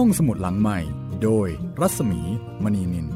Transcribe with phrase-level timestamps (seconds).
[0.00, 0.78] ห้องสมุดหลังใหม่
[1.22, 1.48] โดย
[1.80, 2.20] รัศมี
[2.62, 3.08] มณีนิน ส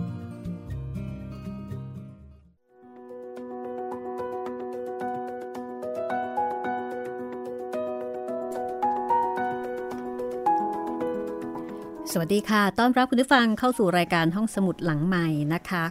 [12.18, 15.84] วัสดีค่ะ ต้อนรับคุณผู้ฟังเข้าสู่รายการห้องสมุดหลังใหม่นะคะ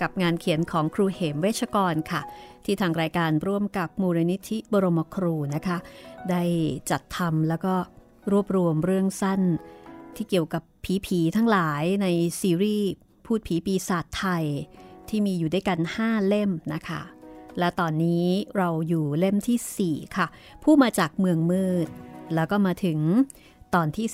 [0.00, 2.20] กับงานเขียนของครูเหมเวชกรค่ะ
[2.64, 5.76] ที่ทางรายการร่วมกับมูลนิธิบรมครูนะคะ
[6.30, 6.42] ได้
[6.90, 7.74] จัดทำแล้วก็
[8.32, 9.42] รวบรวมเรื่องสั้น
[10.16, 12.06] ที่เกี่ยวกับผีผีทั้งหลายใน
[12.40, 12.88] ซีรีส์
[13.24, 14.44] พูดผีปีศาจไทย
[15.08, 17.02] ที่มีอยู่ด้วยกัน 5 เล่มนะคะ
[17.58, 18.26] และตอนนี้
[18.56, 20.26] เราอยู่เล่มที่ 4 ค่ะ
[20.62, 21.88] ผู้มาจากเมืองมืด
[22.34, 22.98] แล้วก็มาถึง
[23.74, 24.06] ตอนที่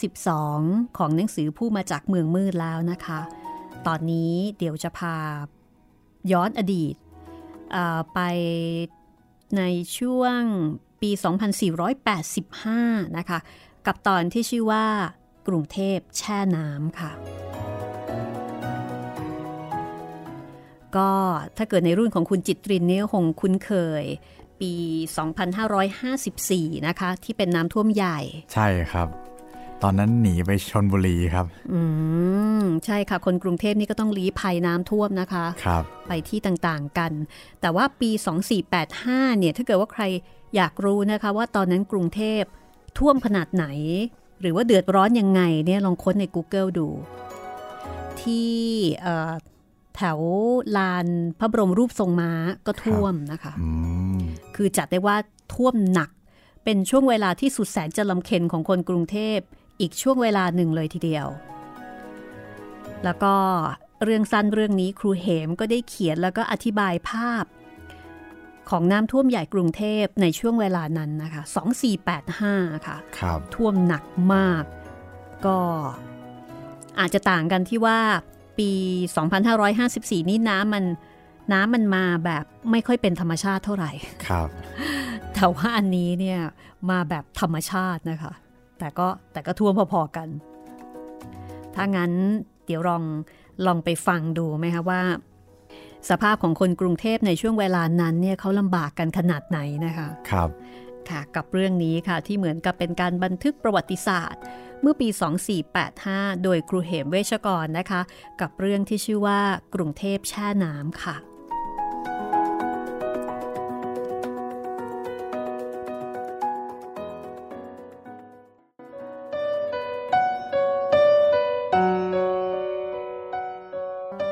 [0.44, 3.20] 12 ของหนังสือผู้มาจากเมืองมืดแล้วนะคะ
[3.86, 5.16] ตอนนี้เดี๋ยวจะพา
[6.32, 6.94] ย้อนอดีต
[8.14, 8.20] ไป
[9.56, 9.62] ใน
[9.98, 10.40] ช่วง
[11.00, 11.10] ปี
[12.34, 13.38] 2485 นะคะ
[13.86, 14.86] กับตอนที่ชื่อว่า
[15.48, 17.12] กรุงเทพแช่น้ำค่ะ
[20.96, 21.10] ก็
[21.56, 24.04] ถ้าเกิดในรุ่นของคุณจิตรินเนี่ยคงคุ้นเคย
[24.60, 24.72] ปี
[26.00, 28.18] 2554 นะคะ ที่เป็นน้ำท่วมใหญ่
[28.54, 29.08] ใช่ครับ
[29.82, 31.80] ตอนนั้นหนีไปชนบุรีครับ อื
[32.62, 37.12] ม ใช่ค่ะ คนกรุงเทพนี่ก็ต้องลี้ภัยน้ำท่วมนะคะ ครับ ไปที่ต่างๆกัน
[37.60, 38.10] แต่ว่าปี
[38.74, 40.02] 2485 เนี่ย ถ้าเกิดว่าใคร
[40.56, 42.42] อยากรู้นะคะ ว่าตอนนั้นกรุงเทพ
[42.98, 43.66] ท่วมขนาดไหน
[44.40, 46.88] หรือว่าเดือดร้อนยังไงเนี่ยลองค้นใน Google ดู
[48.20, 48.52] ที่
[49.02, 49.32] เอ่อ
[49.96, 50.18] แถว
[50.76, 51.06] ลาน
[51.38, 52.30] พระบรมรูปทรงม้า
[52.66, 53.68] ก็ท่วมนะคะอื
[54.16, 54.18] ม
[54.56, 55.16] คือจัดได้ว่า
[55.54, 56.10] ท่วมหนัก
[56.64, 59.38] เป็นช่วงเวลาที่สุดแสนจะลำเค็ญของคนกรุงเทพ
[59.80, 61.26] อีกช่วงเวลาหนึ่งเลยทีเดียว
[63.04, 63.34] แล้วก็
[64.04, 67.44] เรื่องสั้นเรื่องนี้ครูเหมก็ได้เขียนแล้วก็อธิบายภาพ
[68.70, 71.42] ของน้ำท่วมใหญ่กรุงเทพในช่วงเวลานั้นนะคะ
[72.14, 74.64] 2485 ค่ะครับท่วมหนักมาก
[75.46, 75.58] ก็
[76.98, 77.98] อาจจะต่างกันที่ว่า
[78.58, 78.70] ปี
[79.50, 80.84] 2554 นี่น้ำมัน
[81.52, 83.90] น้ำมันมาแบบไม่ค่อยเป็นธรรมชาติเท่าไหร่
[84.26, 84.48] ครับ
[85.34, 86.40] แต่ว่าอันนี้เนี่ย
[86.90, 88.32] มาแบบธรรมชาตินะคะ
[88.78, 90.28] แต่ก็แต่ก็ท่วมพอๆกัน
[91.74, 92.12] ถ้างั้น
[92.66, 93.02] เดี๋ยวลอง
[93.66, 95.00] ลองไปฟังดูไหมคะว่า
[96.10, 100.50] สภาพของคนกรุงเทพในช่วงเวลานั้นเนี่ยเขาลำบากกันขนาดไหนนะคะครับ
[101.10, 104.42] ค่ะกับเรื่องนี้ค่ะที่เหมือนกับเป็นการบันทึกประวัติศาสตร์
[104.80, 105.08] เมื่อปี
[105.76, 108.00] 2485 โดยครูเหมเวชกรนะคะ
[108.40, 109.40] กับเรื่องที่ชื่อว่า
[109.74, 111.16] กรุงเทพแช่น้ำค่ะ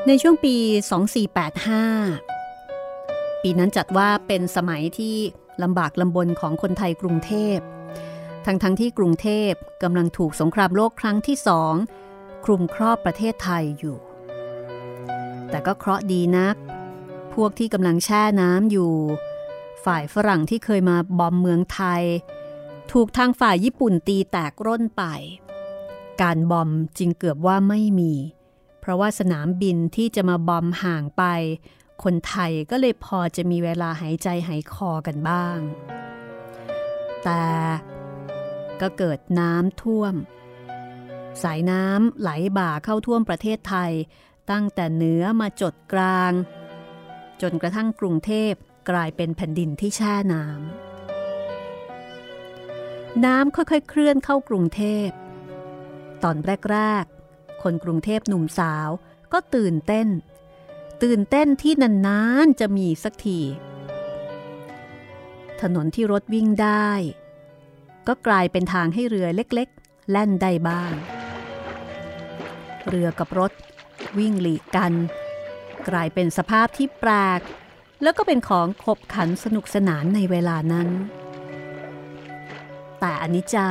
[0.07, 0.55] ในช่วงปี
[2.19, 5.15] 2485 ปีนั้นจัดว่าเป็นสมัยที่
[5.63, 7.57] ลำบากลำบนของคนไทยกรุงเทพ
[8.45, 9.51] ทั้งทั้งที่กรุงเทพ
[9.83, 11.73] กำลังถูกสงครามโลกครั้งที่สอง
[12.45, 13.97] คลุมครอบประเทศไทยอยู่
[15.49, 16.55] แต่ก็เคราะห์ดีนัก
[17.33, 18.93] พวกที่กำลังแช่น้ำอยู่
[19.85, 22.03] ฝ่ายฝรั่งที่เคยมาบอมเมืองไทย
[22.91, 25.03] ถูกทางฝ่ายญี่ปุ่นตีแตกร่นไป
[26.21, 28.13] การบอมจึงเกือบว่าไม่มี
[28.83, 31.23] เพราะว่าสนามบินที่จะมาบอมห่างไป
[32.03, 35.57] คนไทยก็เลยพอจะมีเวลาหายใจหายคอกันบ้าง
[37.23, 37.45] แต่
[38.81, 40.13] ก็เกิดน้ำท่วม
[41.43, 43.91] สายน้ำไหลบ่าเข้าท่วมประเทศไทย
[44.51, 46.31] ตั้งแต่เหนือมาจดกลาง
[47.41, 48.53] จนกระทั่งกรุงเทพ
[48.89, 55.09] กลายเป็นแผ่นดินที่แช่น้ำน้ำค่อยๆ เคลื่อนเข้ากรุงเทพ
[56.23, 56.37] ตอน
[56.71, 57.22] แรกๆ
[57.63, 58.89] คนกรุงเทพหนุ่มสาว
[59.33, 60.07] ก็ตื่นเต้น
[61.03, 63.39] ตื่นเต้นที่นานๆจะมีสักที
[65.61, 66.89] ถนนที่รถวิ่งได้
[68.07, 70.91] ก็กลายเป็นทางให้เรือเล็กๆ แล่นได้บ้าง
[72.87, 73.51] เรือกับรถ
[74.17, 74.93] วิ่งหลีกกัน
[75.89, 77.41] กลายเป็นสภาพที่แปลก
[78.01, 80.89] แล้วก็เป็นของขบขันสนุกสนานในเวลานั้น
[82.99, 83.69] แต่อนิจจา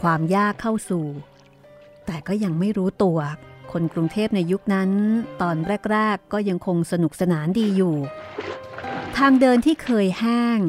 [0.00, 1.06] ความยากเข้าสู่
[2.06, 3.18] แต่ก็ยังไม่รู้ตัว
[3.72, 4.90] คนกรุงเทพในยุคนั้น
[5.42, 5.56] ตอน
[5.90, 7.96] แรก ๆ ก็ยังคงสนุกสนานดีอยู่
[9.16, 10.60] ทางเดินที่เคยแห้ง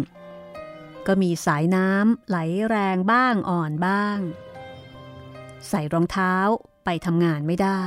[1.07, 2.37] ก็มีสายน้ำไหล
[2.69, 4.17] แรงบ้างอ่อนบ้าง
[5.69, 6.35] ใส่รองเท้า
[6.85, 7.81] ไปทำงานไม่ได้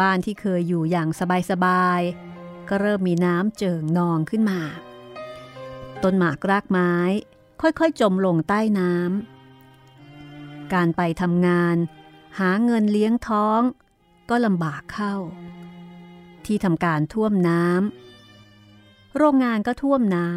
[0.00, 1.08] บ้านที่เคยอยู่อย่าง
[1.50, 4.60] สบายๆก็เริ่มมีน้ำเจิ่งนองขึ้นมา
[6.02, 6.94] ต้นหมากรากไม้
[7.60, 9.39] ค่อยๆ จมลงใต้น้ำ
[10.74, 11.76] การไปทำงาน
[12.38, 13.60] หาเงินเลี้ยงท้อง
[14.30, 15.14] ก็ลำบากเข้า
[16.46, 20.28] ที่ทำการท่วมน้ำโรงงานก็ท่วมน้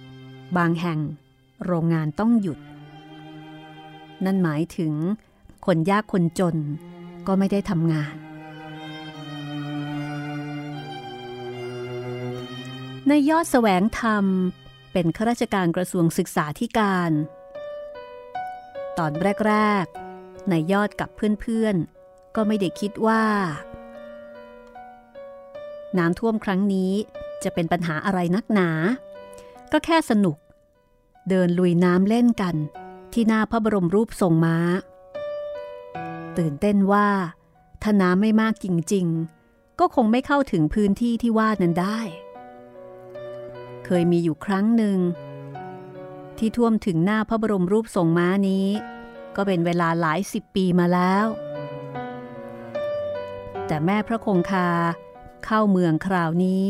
[0.00, 1.00] ำบางแห่ง
[1.66, 2.58] โรงงานต้องหยุด
[4.24, 4.92] นั่นหมายถึง
[5.66, 6.56] คนยากคนจน
[7.26, 8.14] ก็ไม่ได้ทำงาน
[13.08, 14.24] ในยอดแสวงธรรม
[14.92, 17.10] เป็นข้าราชการกระทรวงศึกษาธิการ
[18.98, 19.12] ตอน
[19.46, 21.08] แรกๆในยอดกับ
[21.40, 23.24] เพื่อนๆ ก็ไม่ได้คิดว่า
[25.98, 26.92] น้ำท่วมครั้งนี้
[27.44, 28.70] จะเป็นปัญหาอะไรนักหนา
[29.72, 30.36] ก็แค่สนุก
[31.28, 32.56] เดินลุยน้ำเล่นกัน
[33.12, 34.58] ที่หน้าพระบรมรูปทรงม้า
[36.38, 37.08] ตื่นเต้นว่า
[37.82, 42.00] ถ้าน้ำไม่มากจริงๆ ก็คงไม่เข้าถึงพื้นที่ที่ว่านั้นได้
[43.84, 44.98] เคยมีอยู่ครั้งหนึ่ง
[46.38, 48.66] ที่ท่วมถึงหน้าพระบรมรูปทรงม้านี้
[49.36, 51.26] ก็เป็นเวลาหลายสิบปีมาแล้ว
[53.66, 54.68] แต่แม่พระคงคา
[55.44, 56.66] เข้าเมืองคราวนี้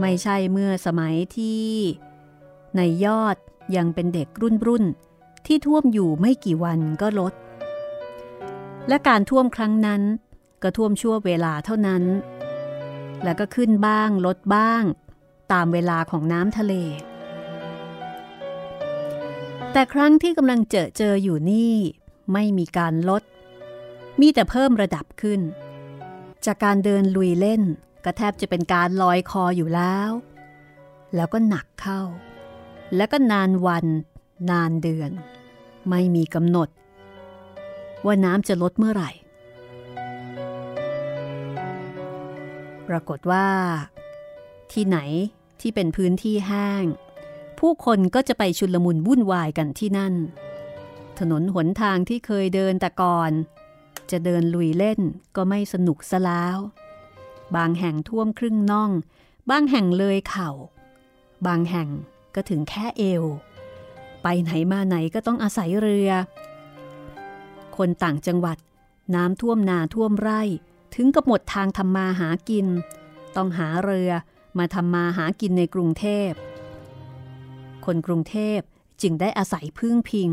[0.00, 1.68] ไม่ใช่เมื่อสมัยที่
[2.76, 3.36] ในยอด
[3.76, 4.84] ยังเป็นเด็กรุ่นรุ่น
[5.46, 7.32] ที่ท่วมอยู่ไม่กี่วันก็ลด
[8.88, 10.02] และการท่วมครั้งนั้น
[10.62, 12.04] ก็ท่วมชั่วเวลาเท่านั้น
[13.24, 14.82] แล้วก็ขึ้นบ้างลดบ้าง
[15.52, 16.74] ตามเวลาของน้ำทะเล
[19.72, 21.74] แต่ครั้งที่กำลังเจอเจออยู่นี่
[22.32, 23.22] ไม่มีการลด
[24.20, 25.40] มีแต่เพิ่มระดับขึ้น
[26.46, 27.62] จากการเดินลุยเล่น
[28.04, 30.10] ก็แทบจะเป็นการลอยคออยู่แล้ว
[31.14, 32.00] แล้วก็หนักเข้า
[32.96, 33.86] แล้วก็นานวัน
[34.50, 35.10] นานเดือน
[35.88, 36.68] ไม่มีกำหนด
[38.04, 39.10] ว่าน้ำจะลดเมื่อไหร่
[42.88, 43.46] ปรากฏว่า
[44.72, 44.98] ที่ไหน
[45.60, 46.84] ที่เป็นพื้นที่แห้ง
[47.66, 50.14] ผู้คนก็จะไปชุลมุนวุ่นวายกันที่นั่น
[51.18, 53.30] ถนนหนทางที่เคยเดินแต่ก่อน
[54.10, 55.00] จะเดินลุยเล่น
[55.36, 56.58] ก็ไม่สนุกซะแล้ว
[57.56, 58.90] บางแห่งท่วมครึ่งน่อง
[59.50, 60.50] บางแห่งเลยเข่า
[61.46, 61.88] บางแห่ง
[62.34, 63.24] ก็ถึงแค่เอว
[64.22, 66.10] ไปไหนมาไหนก็ต้องอาศัยเรือ
[67.76, 68.58] คนต่างจังหวัด
[69.14, 70.42] น้ำท่วมนาท่วมไร่
[70.94, 72.66] ถึงกับหมดทางทำมาหากิน
[73.36, 74.10] ต้องหาเรือ
[74.58, 76.32] มาทำมาหากินในกรุงเทพ
[77.86, 78.60] คนกรุงเทพ
[79.02, 80.30] จึงได้อาศัยพึ่งพิง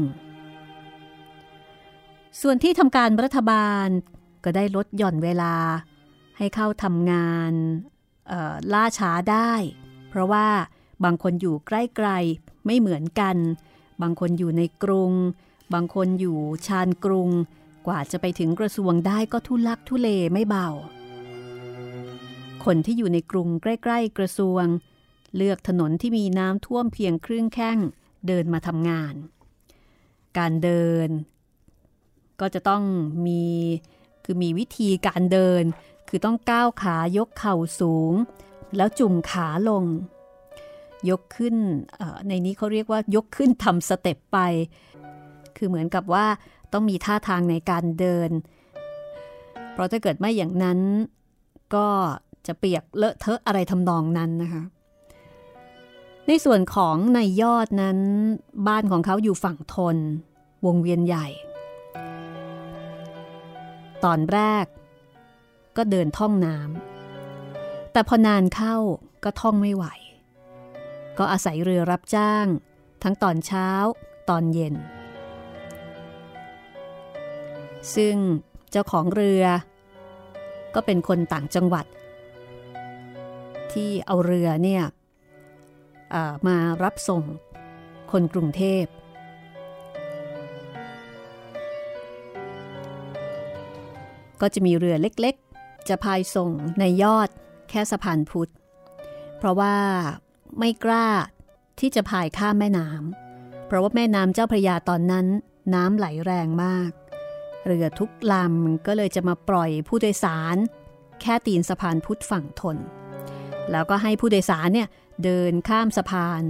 [2.41, 3.87] ส่วนที่ทำการรัฐบาล
[4.43, 5.55] ก็ได้ลดหย่อนเวลา
[6.37, 7.53] ให้เข้าทำงาน
[8.73, 9.51] ล่าช้าได้
[10.09, 10.47] เพราะว่า
[11.03, 13.37] บางคนอยู่ใกล้ๆไม่เหมือนกัน
[14.01, 15.11] บางคนอยู่ในกรุง
[15.73, 17.29] บางคนอยู่ชานกรุง
[17.87, 20.67] กว่าจะไปถึงกระทรวงได้ก็ทุลักทุเลไม่เบา
[22.65, 24.65] คนที่อยู่ในกรุงใกล้ ๆ กระทรวง
[25.35, 27.77] เลือกถนนที่มีน้ำท่วมเพียงครึ่งแข้ง
[28.27, 29.13] เดินมาทำงาน
[30.37, 31.09] การเดิน
[32.39, 32.83] ก็จะต้อง
[33.25, 33.43] มี
[34.25, 35.63] คือมีวิธีการเดิน
[36.09, 38.13] คือต้องก้าวขายกเข่าสูง
[38.77, 39.83] แล้วจุ่มขาลง
[41.09, 41.55] ยกขึ้น
[42.27, 44.37] ในนี้เขาเรียกว่ายกขึ้นทำสเต็ปไป
[45.57, 46.25] คือเหมือนกับว่า
[46.73, 48.29] ต้องมีท่าทางในการเดิน
[49.71, 50.79] เพราะถ้าเกิดไม่อย่างนั้น
[51.75, 51.87] ก็
[52.47, 54.63] จะเปียกเลอะเทอะอะไรทำนองนั้นนะคะ
[56.31, 57.99] ในส่วนของในยอดนั้น
[58.67, 59.97] บ้านของเขาอยู่ฝั่งทน
[60.65, 61.27] วงเวียนใหญ่
[64.03, 64.65] ตอนแรก
[65.77, 68.75] ก็เดินท่องน้ำแต่พอนานเข้า
[69.23, 69.85] ก็ท่องไม่ไหว
[71.17, 72.45] ก็อาศัยเรือรับจ้าง
[73.03, 73.69] ทั้งตอนเช้า
[74.29, 74.75] ตอนเย็น
[77.95, 78.15] ซึ่ง
[78.71, 79.43] เจ้าของเรือ
[80.75, 81.85] ก็เป็นคนต่างจังหวัด
[83.71, 84.83] ที่เอาเรือเนี่ย
[86.47, 87.23] มารับส่ง
[88.11, 88.85] คนกรุงเทพ
[94.41, 97.29] ก็จะมีเรือเล็กๆ จะพายส่งในยอด
[97.69, 98.51] แค่สะพานพุทธ
[99.37, 99.75] เพราะว่า
[100.59, 101.07] ไม่กล้า
[101.79, 105.25] ที่จะพายข้ามแม่น้ำเพราะว่าแม่น้ำเจ้าพระยาตอนนั้น
[105.75, 106.91] น้ำไหลแรงมาก
[107.65, 110.57] เรือทุกลำก็เลยจะมาปล่อยผู้โดยสาร
[111.21, 112.77] แค่ตีนสะพานพุทธฝั่งทน
[113.71, 114.87] แล้วก็ให้ผู้โดยสารเนี่ย
[115.23, 116.43] เดินข้ามสะพาน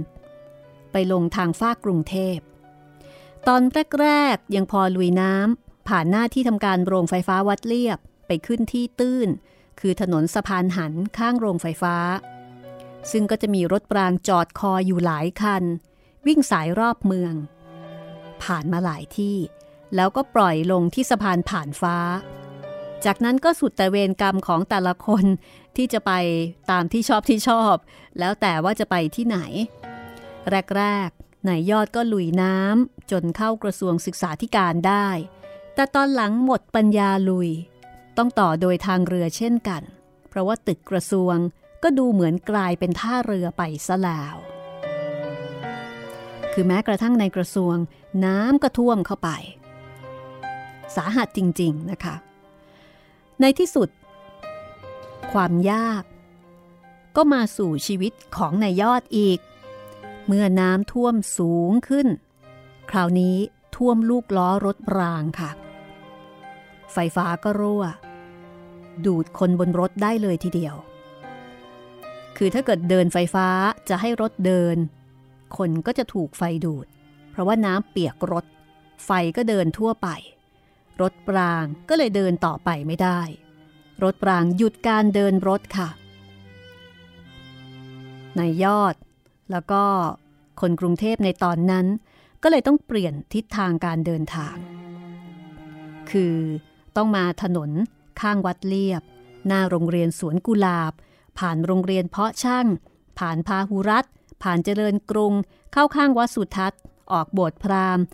[0.92, 2.38] ไปลงทางฟากกรุงเทพ
[3.48, 3.62] ตอน
[4.00, 9.28] แรกๆยังพอลุยน้ำผ่านหน้าที่ทำการโรงไฟฟ้าวัดเลียบไปขึ้นที่ตื้น
[9.80, 11.96] คือถนนสะพานหันข้างโรงไฟฟ้า
[13.10, 15.64] ซึ่งก็จะมีรถปรางจอดคออยู่หลายคัน
[16.26, 17.34] วิ่งสายรอบเมือง
[18.42, 19.36] ผ่านมาหลายที่
[19.94, 21.96] แล้วก็ปล่อยลงที่สะพานผ่านฟ้า
[23.04, 25.24] จากนั้นก็สุดแต่เวรกรรมของแต่ละคน
[25.76, 26.12] ที่จะไป
[26.70, 27.74] ตามที่ชอบที่ชอบ
[28.18, 29.38] แล้วแต่ว่าจะไปที่ไหน
[30.76, 35.08] แรกๆนายยอดก็ลุยน้ำจนเข้ากระทรวงศึกษาธิการได้
[35.74, 37.50] แต่ตอนหลังหมดปัญญาลุย
[38.16, 39.82] ต้องต่อโดยทางเรือเช่นกัน
[40.28, 41.36] เพราะว่าตึกกระทรวง
[41.82, 44.36] ก็ดูเหมือนกลายเป็นท่าเรือไปซะแล้ว
[46.52, 47.76] คือแม้กระทั่งในกระทรวง
[48.24, 49.30] น้ำก็ท่วมเข้าไป
[50.96, 52.14] สาหัสจริง ๆ นะคะ
[53.40, 53.88] ในที่สุด
[55.32, 56.02] ความยาก
[57.16, 59.38] ก็มาสู่ชีวิตของนายยอดอีก
[60.26, 62.08] เมื่อน้ำท่วมสูงขึ้น
[62.90, 63.36] คราวนี้
[63.76, 65.50] ท่วมลูกล้อรถรางค่ะ
[66.92, 67.84] ไฟฟ้าก็รั่ว
[69.06, 70.76] ดูดคนบนรถได้เลยทีเดียว
[72.36, 73.48] คือถ้าเกิดเดินไฟฟ้า
[73.88, 74.76] จะให้รถเดิน
[75.56, 76.86] คนก็จะถูกไฟดูด
[77.30, 78.44] เพราะว่าน้ำเปียกรถ
[79.04, 80.08] ไฟก็เดินทั่วไป
[81.00, 83.20] รถปรางก็เลยเดินต่อไปไม่ได้
[84.04, 85.88] รถปรางหยุดการเดินรถค่ะ
[88.38, 88.94] นายยอด
[89.50, 89.82] แล้วก็
[90.60, 91.86] คนกรุงเทพในตอนนั้น
[92.42, 94.56] ก็เลยต้องเปลี่ยนทิศทางการเดินทาง
[96.10, 96.36] คือ
[96.96, 97.70] ต้องมาถนน
[98.20, 99.02] ข้างวัดเลียบ
[99.46, 100.92] หน้าโรงเรียนสวนกุหลาบ
[101.38, 102.66] ผ่านโรงเรียนเพาะช่าง
[103.18, 104.04] ผ่านพาหุรัต
[104.42, 105.32] ผ่านเจริญกรุง
[105.72, 106.80] เข้าข้างวัดสุทัศน์
[107.12, 108.04] ออกโบสถ์พราหมณ์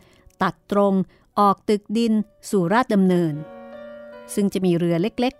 [0.42, 0.94] ตัดตรง
[1.40, 2.12] ออกตึกดิน
[2.50, 3.34] สู่ราชดำเนิน
[4.34, 5.34] ซึ่งจะมีเรือเล็ก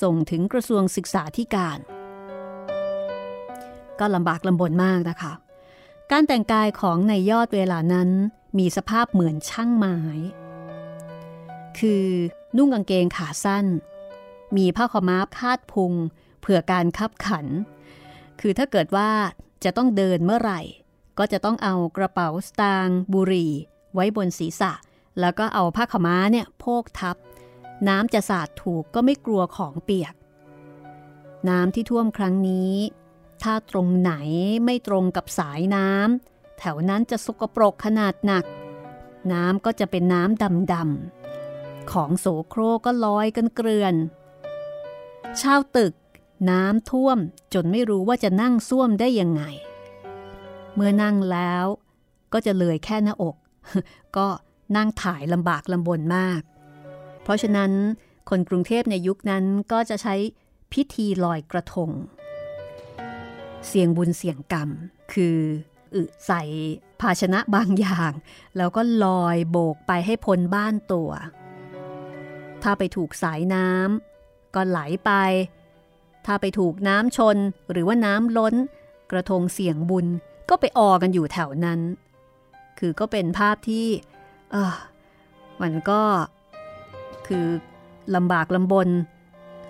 [0.00, 1.78] ส่งถึงกระทรวงศึกษาธิการ
[3.98, 5.32] ก็ลำบากลำบนมากนะคะ
[6.10, 8.10] การแต่งกายของในยอดเวลานั้น
[8.58, 9.96] มีสภาพเหมือนช่างไม้
[11.78, 12.06] คือ
[12.56, 13.66] นุ่งกางเกงขาสั้น
[14.56, 15.92] มีผ้าขม้าคาดพุง
[16.40, 17.46] เผื่อการคับขัน
[18.40, 19.10] คือถ้าเกิดว่า
[19.64, 20.60] จะต้องเดินเมื่อไหร่
[21.18, 23.52] ก็จะต้องเอากระเป๋าสตางค์บุหรี่
[23.94, 24.72] ไว้บนศีรษะ
[25.20, 27.16] แล้วก็เอาผ้าขม้าเนี่ยโพกทับ
[27.88, 30.14] น้ำจะสาดถูกก็ไม่กลัวของเปียก
[31.48, 32.74] น้ำที่ท่วมครั้งนี้
[33.42, 34.12] ถ้าตรงไหน
[34.64, 38.44] ไม่ตรงกับสายน้ำแถวนั้นจะสกปรกขนาดหนัก
[39.32, 43.94] น้ำก็จะเป็นน้ำดำๆของโสโครก็ลอยกันเกลื่อน
[45.40, 45.94] ชาวตึก
[46.50, 47.18] น้ำท่วม
[47.54, 49.42] จนไม่รู้ว่าจะนั่งซ่วมได้ยังไง
[50.74, 51.64] เมื่อนั่งแล้ว
[52.32, 53.36] ก็จะเลยแค่หน้าอก
[54.16, 54.26] ก็
[54.76, 56.40] นั่งถ่ายลำบากลำบนมาก
[57.22, 57.72] เพราะฉะนั้น
[58.30, 60.14] คนกรุงเทพในยุคนั้นก็จะใช้
[60.72, 61.90] พิธีลอยกระทง
[63.68, 64.68] เสียงบุญเสียงกรรม
[65.12, 65.38] คือ
[65.94, 66.42] อึใส่
[67.00, 68.12] ภาชนะบางอย่าง
[68.56, 71.10] แล้วก็ลอยโบกไปให้พ้นบ้านตัว
[72.62, 75.10] ถ้าไปถูกสายน้ำก็ไหลไป
[76.26, 77.36] ถ้าไปถูกน้ำชน
[77.70, 78.54] หรือว่าน้ำล้น
[79.10, 80.06] กระทงเสียงบุญ
[80.48, 81.80] ก็ไปออกันอยู่แถวนั้น
[82.78, 83.86] คือก็เป็นภาพที่
[84.52, 84.76] เออ
[85.62, 86.02] มันก็
[87.32, 87.48] คือ
[88.16, 88.88] ลำบากลำบน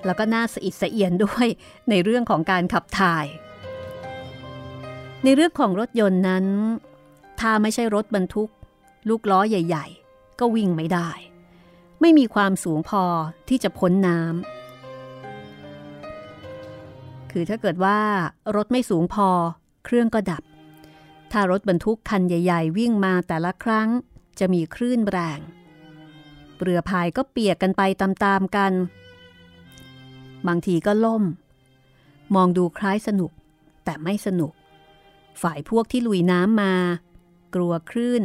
[0.07, 1.47] แล้วก็น่าสะอิดสะเอียนด้วย
[1.91, 3.27] ในเรื่องของการขับถ่าย
[5.25, 6.47] ในเรื่องของรถยนต์นั้น
[7.41, 8.51] ถ้าไม่ใช่รถบรรทุก
[9.09, 11.11] ลูกล้อใหญ่ ๆ ก็วิ่งไม่ได้
[12.01, 13.05] ไม่มีความสูงพอ
[13.49, 17.99] ที่จะพ้นน้ำคือถ้าเกิดว่า
[18.57, 19.29] รถไม่สูงพอ
[19.85, 20.43] เครื่องก็ดับ
[21.33, 23.89] ถ้ารถบรรทุกคันใหญ่ ๆ วิ่งมาแต่ละครั้ง
[24.39, 25.41] จะมีคลื่นแรง
[26.63, 28.73] เรือพายก็เปียกกันไปตามๆกัน
[30.47, 31.25] บางทีก็ล่ม
[32.35, 33.31] มองดูคล้ายสนุก
[33.85, 34.53] แต่ไม่สนุก
[35.43, 36.75] ฝ่ายพวกที่ลุยน้ำมา
[37.55, 38.23] กลัวคลื่น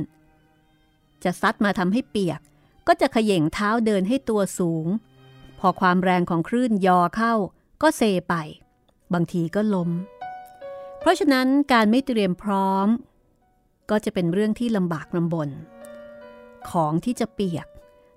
[1.24, 2.40] จะซัดมาทำให้เปียก
[2.88, 4.86] ก็จะขย่งเท้าเดินให้ตัวสูง
[5.60, 7.34] พอความแรงของคลื่นยอเข้า
[7.82, 8.34] ก็เซไป
[9.14, 9.90] บางทีก็ล้ม
[11.00, 12.88] เพราะฉะนั้นการไม่เตรียมพร้อม
[13.90, 15.50] ก็จะเป็นเรื่องที่ลำบากลำบน
[16.70, 17.68] ของที่จะเปียก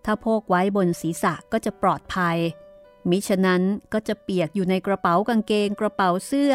[0.04, 2.38] ถ้าโพกไว้บนศีรษะก็จะปลอดภัย
[3.10, 6.54] มิฉะนั้นก็จะเปียกอยู่ในกระเป๋ากางเกงกระเป๋าเสื้อ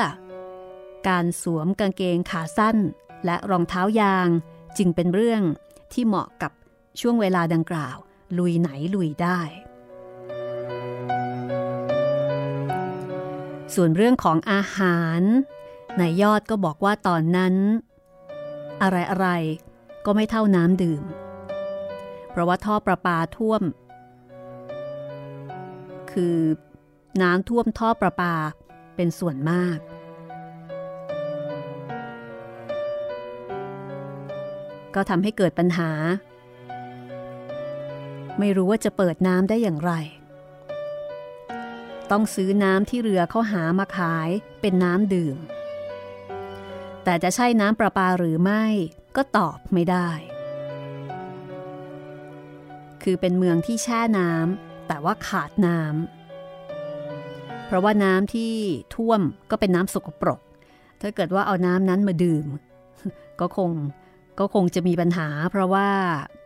[1.07, 2.77] การสวมกางเกงขาสั้น
[3.25, 4.29] และรองเท้ายาง
[4.77, 5.41] จึงเป็นเรื่อง
[5.93, 6.51] ที่เหมาะกับ
[6.99, 7.97] ช่วงเวลาดังกล่าว
[8.37, 9.39] ลุยไหนลุยได้
[13.75, 15.21] ส่วนเรื่องของอาหาร
[15.99, 17.55] นายยอดก็บอกว่าตอนนั้น
[18.81, 19.27] อะไรอะไร
[20.05, 21.03] ก็ไม่เท่าน้ำดื่ม
[22.35, 23.61] เพราะว่าท่อประปาท่วม
[26.11, 26.37] คือ
[27.21, 28.35] น้ำท่วมท่อประปา
[28.95, 29.77] เป็นส่วนมาก
[34.95, 35.91] ก็ทำให้เกิดปัญหา
[38.39, 39.91] ไม่รู้ว่าจะเปิดน้ำได้อย่างไร
[42.11, 44.29] ต้องซื้อน้ำที่เรือเขาหามาขาย
[44.61, 45.37] เป็นน้ำดื่ม
[47.03, 48.63] แต่จะใช่น้ำประปาหรือไม่
[49.15, 50.09] ก็ตอบไม่ได้
[53.05, 58.53] คือเป็นเมืองที่แช่น้ำแต่ว่าขาดน้ำเพราะว่าน้ำที่
[58.95, 59.21] ท่วม
[59.51, 60.39] ก็เป็นน้ำสกปรก
[61.01, 62.45] ถ้าเกิดว่าเอาน้ำนั้นมาดื่ม
[63.39, 63.71] ก็คง
[64.39, 65.89] ก็คงจะมีปัญหา เพราะว่า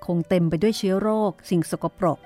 [0.06, 2.20] คงเต็มไปด้วยเชื้อโรค สิ่งสกปรก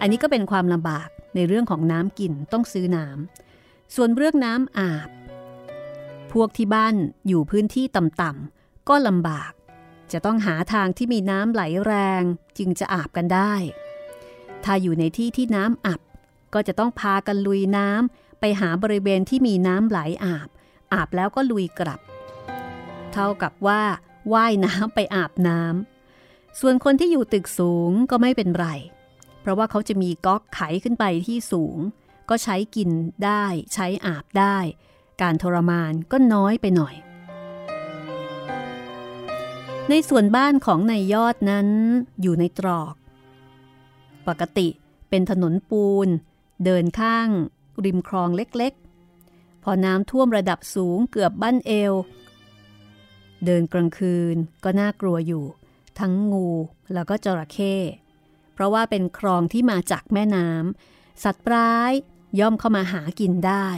[0.00, 5.08] อันนี้ก็เป็นความลำบากในเรื่องของน้ำกินต้องซื้อน้ำส่วนเรื่องน้ำอาบ
[6.32, 6.94] พวกที่บ้าน
[7.28, 9.52] อยู่พื้นที่ต่ำก็ลำบาก
[10.14, 12.22] จะต้องหาทางที่มีน้ำไหลแรง
[12.58, 13.54] จึงจะอาบกันได้
[14.64, 16.00] ถ้าอยู่ในที่ที่น้ำอับ
[16.54, 20.48] ก็จะต้องพากันลุยน้ำไปหาบริเวณที่มีน้ำไหลอาบ
[20.92, 22.00] อาบแล้วก็ลุยกลับ
[23.12, 23.82] เท่ากับว่า
[24.32, 28.66] ว่ายน้ำไปอาบน้ำ ส่วนคนที่อยู่ตึกสูงก็ไม่เป็นไร
[29.40, 31.78] เพราะว่าเขาจะมีก๊อกไขขึ้นไปที่สูง
[32.28, 32.90] ก็ใช้กิน
[33.24, 33.44] ได้
[33.74, 34.58] ใช้อาบได้
[35.22, 36.94] การทรมานก็น้อยไปหน่อย
[39.90, 41.68] ในส่วนบ้านของนายยอดนั้น
[42.22, 42.94] อยู่ในตรอก
[44.28, 44.68] ปกติ
[45.08, 46.08] เป็นถนนปูน
[46.64, 47.28] เดินข้าง
[47.84, 51.94] ริมคลองเล็กๆ พอน้ำท่วมระดับสูงเกือบบ้านเอว
[53.44, 55.44] เดินกลางคืนก็น่ากลัวอยู่
[55.98, 56.48] ทั้งงู
[56.92, 57.74] แล้วก็จระเข้
[58.52, 61.92] เพราะว่าเป็นคลองที่มาจากแม่น้ำสัตว์ปร้าย
[62.40, 63.68] ย่อมเข้ามาหากินได้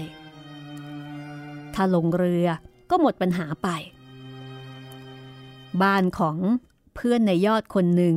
[1.74, 2.48] ถ้าลงเรือ
[2.90, 3.68] ก็หมดปัญหาไป
[5.82, 6.36] บ้านของ
[6.94, 8.16] เพื่อนในยอดคนหนึ่ง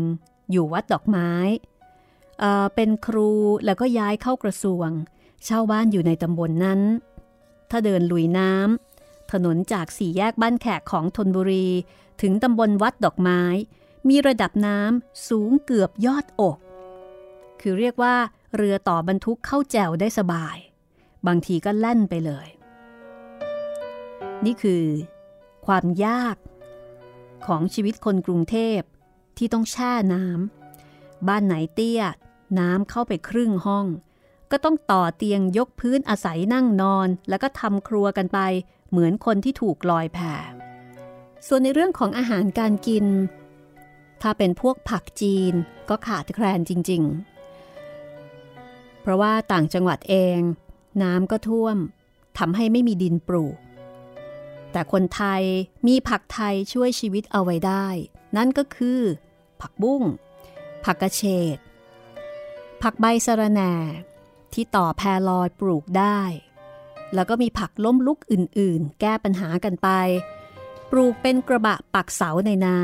[0.51, 1.31] อยู่วัดดอกไม้
[2.39, 3.31] เเป็นครู
[3.65, 4.89] แล้วก็ย้ายเข้ากระทรวง
[5.45, 6.81] เช่าบ้านอยู่ในตำบลนนั้น
[7.69, 11.67] ถ้าเดินลุยน้ำถนนจากสี่แยกบ้านแขกของธนบุรี
[12.21, 13.41] ถึงตำบลวัดดอกไม้
[14.09, 16.57] มีระดับน้ำสูงเกือบยอดอก
[17.61, 18.15] คือเรียกว่า
[18.55, 20.57] เรือต่อบรรทุกเข้าแจวได้สบาย
[21.27, 22.47] บางทีก็แล่นไปเลย
[24.45, 24.83] นี่คือ
[25.65, 26.35] ความยาก
[27.45, 28.79] ของชีวิตคนกรุงเทพ
[29.37, 32.03] ที่ต้องแช่น้ำบ้านไหนเตี้ย
[32.59, 33.85] น้ำเข้าไปครึ่งห้อง
[34.51, 38.39] ก็ต้องต่อเตียงยกพื้นอาศัยนั่งนอน แล้วก็ทำครัวกันไป
[38.89, 40.19] เหมือนคนที่ถูกลอยแพ
[41.47, 43.05] ส่วนในเรื่องของอาหารการกิน
[44.21, 45.53] ถ้าเป็นพวกผักจีน
[45.89, 47.03] ก็ขาดแคลนจริง
[47.83, 50.39] ๆ เพราะว่าต่างจังหวัดเอง
[51.03, 51.77] น้ำก็ท่วม
[52.37, 53.57] ทำให้ไม่มีดินปลูก
[54.71, 55.43] แต่คนไทย
[55.87, 57.87] มีผักไทยช่วยชีวิตเอาไว้ได้
[58.37, 58.99] นั่นก็คือ
[59.61, 60.03] ผักบุ้ง
[60.85, 61.21] ผักกระเฉ
[61.55, 61.57] ด
[62.81, 63.73] ผักใบสะระแหน่
[64.53, 66.21] ที่ต่อแพรลอยปลูกได้
[67.13, 69.89] แล้วก็มีผักล้มลุกอื่นๆ แก้ปัญหากันไป
[70.91, 72.79] ปลูกเป็นกระบะปักเสาในน้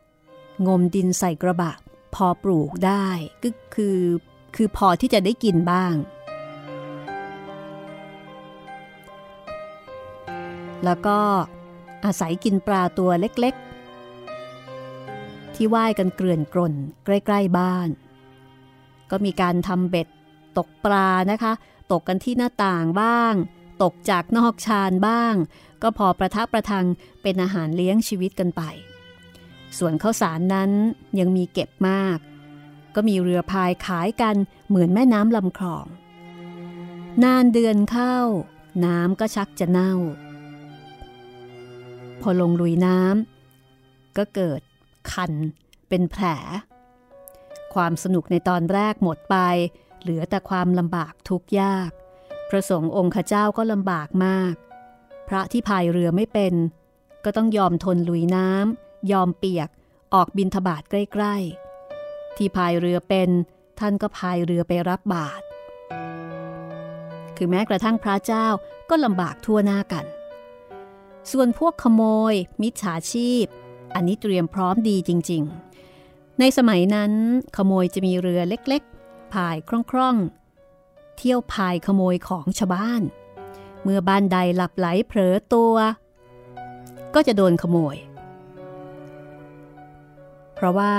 [0.00, 1.72] ำงมดินใส่กระบะ
[2.14, 3.06] พอปลูกได้
[3.42, 3.98] ก็คือ
[4.56, 5.94] คือพอที่จะได้กินบ้าง
[10.84, 11.18] แล้วก็
[12.04, 17.88] อาศัยกินปลาตัวเล็กๆ ที่ว่ายกันเกลื่อนกล่นใกล้ๆบ้าน
[19.10, 20.08] ก็มีการทำเบ็ด
[20.58, 21.52] ตกปลานะคะ
[21.92, 23.34] ตกกันที่หน้าต่างบ้าง
[23.82, 25.34] ตกจากนอกชานบ้าง
[25.82, 26.86] ก็พอประทับประทัง
[27.22, 28.62] เป็นอาหารเลี้ยงชีวิตกันไป
[29.78, 30.70] ส่วนข้าวสารนั้น
[31.18, 32.18] ยังมีเก็บมาก
[32.94, 34.36] ก็มีเรือพายขายกัน
[34.68, 35.86] เหมือนแม่น้ำลำคลอง
[37.24, 38.16] นานเดือนเข้า
[38.84, 39.94] น้ำก็ชักจะเน่า
[42.22, 44.60] พอลงลุยน้ำก็เกิด
[45.12, 45.32] คัน
[45.88, 46.24] เป็นแผล
[47.74, 49.36] ความสนุกในตอนแรกหมดไป
[50.02, 51.90] เหลือแต่ความลำบากทุกยาก
[52.50, 54.54] พระสงฆ์องค์ข้าเจ้าก็ลำบากมาก
[55.28, 56.54] พระที่พายเรือไม่เป็น
[57.24, 59.68] ก็ต้องยอมทนลุยน้ำยอมเปียก
[60.14, 61.36] ออกบินทบาทใกล้
[61.86, 63.30] ๆ ที่พายเรือเป็น
[63.80, 65.44] ท่านก็พายเรือไปรับบาตร
[67.36, 68.46] คือแม้กระทั่งพระเจ้า
[68.90, 70.04] ก็ลำบากทั่วหน้ากัน
[71.30, 72.02] ส่วนพวกขโม
[72.32, 73.44] ย มิจฉาชีพ
[73.94, 75.42] อันนี้เตรียมพร้อมดีจริง
[75.90, 77.12] ๆ ในสมัยนั้น
[77.56, 79.56] ขโมยจะมีเรือเล็กๆพาย
[79.90, 83.02] คล่องๆ เที่ยวพายขโมยของชาวบ้าน
[83.82, 85.74] เมื่อบ้านใดหลับไหลเผลอตัว
[87.14, 87.96] ก็จะโดนขโมย
[90.54, 90.94] เพราะว่า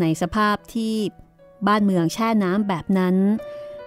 [0.00, 0.94] ในสภาพที่
[1.66, 3.16] บ้านเมืองแช่น้ำแบบนั้น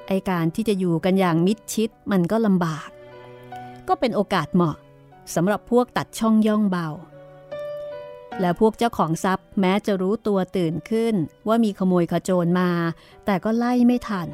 [0.08, 2.90] ไอการที่จะอยู่กันอย่างมิดชิดมันก็ลำบาก
[3.88, 4.76] ก็เป็นโอกาสเหมาะ
[5.34, 6.90] สำหรับพวกตัดช่องย่องเบา
[8.40, 11.16] และพวกเจ้าของทรัพย์แม้จะรู้ตัวตื่นขึ้น
[11.48, 12.72] ว่ามีขโมยขโจรมา
[13.26, 14.28] แต่ก็ไล่ไม่ทัน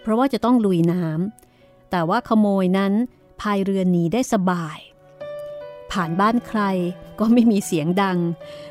[0.00, 2.92] เพราะว่าจะต้องลุยน้ำแต่ว่าขโมยนั้น
[3.40, 4.78] พายเรือหนีได้สบาย
[5.92, 6.60] ผ่านบ้านใคร
[7.18, 8.18] ก็ไม่มีเสียงดัง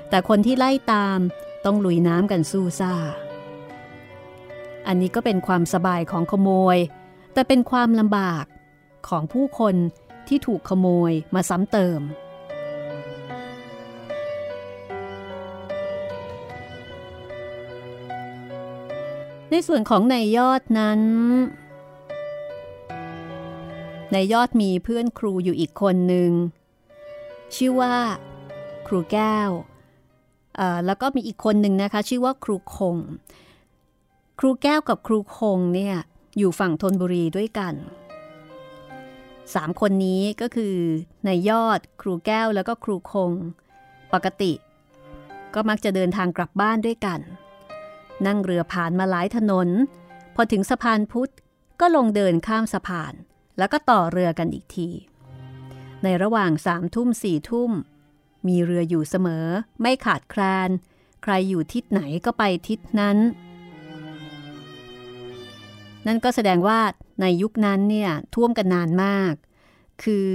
[0.10, 1.20] แต่คนที่ไล่ตาม
[1.66, 2.94] ต้องลุยน้ำกันสู้ซ่า
[4.88, 6.78] อันนี้ก็เป็นความสบายของขโมย
[7.34, 8.46] แต่เป็นความลำบาก
[9.08, 9.76] ของผู้คน
[10.28, 12.02] ที่ถูกขโมยมาซ้ำเติม
[19.52, 21.02] ในส่วนของนายยอดนั้น
[24.14, 26.32] นายยอดมีเพื่อนครูอยู่อีกคนหนึ่ง
[27.56, 27.96] ชื่อว่า
[28.88, 29.50] ครูแก้ว
[30.86, 32.98] แล้วก็มีอีกคนหนึ่งนะคะ ชื่อว่าครูคง
[34.40, 35.96] ครูแก้วกับครูคงเนี่ย
[36.38, 37.74] อยู่ฝั่งธนบุรีด้วยกัน
[39.54, 40.76] สามคนนี้ก็คือ
[41.28, 43.32] นายยอด ครูแก้วแล้วก็ครูคง
[44.14, 44.54] ปกติ
[45.54, 47.20] ก็มักจะเดินทางกลับบ้านด้วยกัน
[48.26, 49.70] นั่งเรือผ่านมาหลายถนน
[50.36, 51.32] พอถึงสะพานพุทธ
[51.80, 53.14] ก็ลงเดินข้ามสะพาน
[53.58, 54.90] แล้วก็ต่อเรือกันอีกที
[56.04, 57.72] ในระหว่างสามทุ่มสี่ทุ่ม
[58.48, 59.46] มีเรืออยู่เสมอ
[59.82, 60.70] ไม่ขาดแคลน
[61.24, 63.18] ใครอยู่ทิศไหนก็ไปทิศนั้น
[66.08, 66.80] นั่นก็แสดงว่า
[67.22, 69.34] ในยุคนั้นเนี่ยท่วมกันนานมาก
[70.04, 70.32] คือ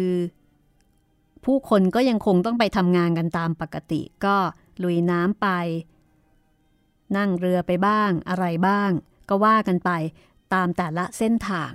[1.44, 4.36] ผู้คนก็ยังคงต้องไปทำงานกันตามปกติ ก็
[4.82, 5.48] ลุยน้ำไป
[7.16, 8.90] นั่งเรือไปบ้างอะไรบ้าง
[9.28, 9.90] ก็ว่ากันไป
[10.54, 11.72] ตามแต่ละเส้นทาง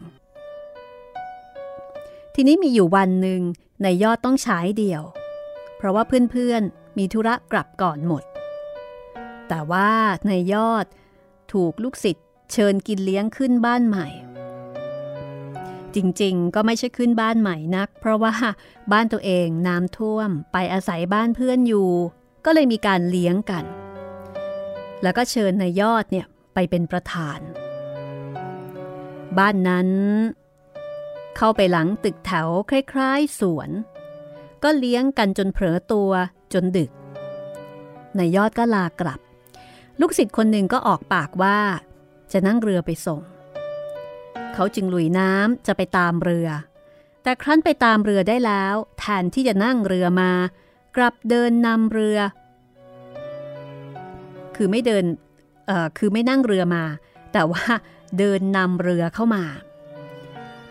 [2.36, 3.42] ทีนี้มีอยู่วันหนึ่ง
[3.84, 5.04] ในยอดต้องใช้เดี่ยว
[5.78, 8.24] เพราะว่าเพื่อนๆมีธุระกลับก่อนหมด
[9.50, 9.92] แต่ว่า
[10.28, 10.86] ในยอด
[11.54, 14.08] ถูกลูกศิษย์เชิญกินเลี้ยงขึ้นบ้านใหม่
[15.96, 18.34] จริงๆ ก็ไม่ใช่ขึ้นบ้านใหม่นัก เพราะว่า
[18.92, 21.90] บ้านตัวเองน้ำท่วมไปอาศัยบ้านเพื่อนอยู่
[22.46, 23.66] ก็เลยมีการเลี้ยงกัน
[25.04, 27.40] แล้วก็เชิญนายยอดเนี่ยไปเป็นประธาน
[29.38, 29.90] บ้านนั้น
[31.38, 33.70] เข้าไปหลังตึกแถวคล้ายๆ สวน
[34.64, 36.12] ก็เลี้ยงกันจนเผลอตัว
[36.54, 36.92] จนดึก
[38.18, 39.20] นายยอดก็ลากลับ
[40.00, 41.58] ลูกศิษย์คนหนึ่งก็ออกปากว่า
[42.32, 43.22] จะนั่งเรือไปส่ง
[44.54, 46.48] เขาจึงลุยน้ำจะไปตามเรือ
[47.24, 50.32] แต่ครั้นไปตามเรือได้แล้วแทนที่จะนั่งเรือมา
[50.96, 52.18] กลับเดินนำเรือ
[54.56, 55.04] คือไม่เดิน
[55.68, 56.84] เอ่อคือไม่นั่งเรือมา
[57.34, 57.64] แต่ว่า
[58.20, 59.44] เดินนำเรือเข้ามา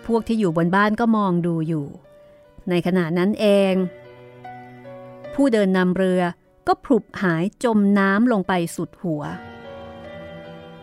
[0.07, 1.87] พวกที่อยู่บนบ้านก็มองดูอยู่
[2.71, 3.75] ในขณะนั้นเอง
[5.35, 6.23] ผู้เดินนำเรือ
[6.67, 9.23] ก็พลุบหายจมน้ำลงไปสุดหัว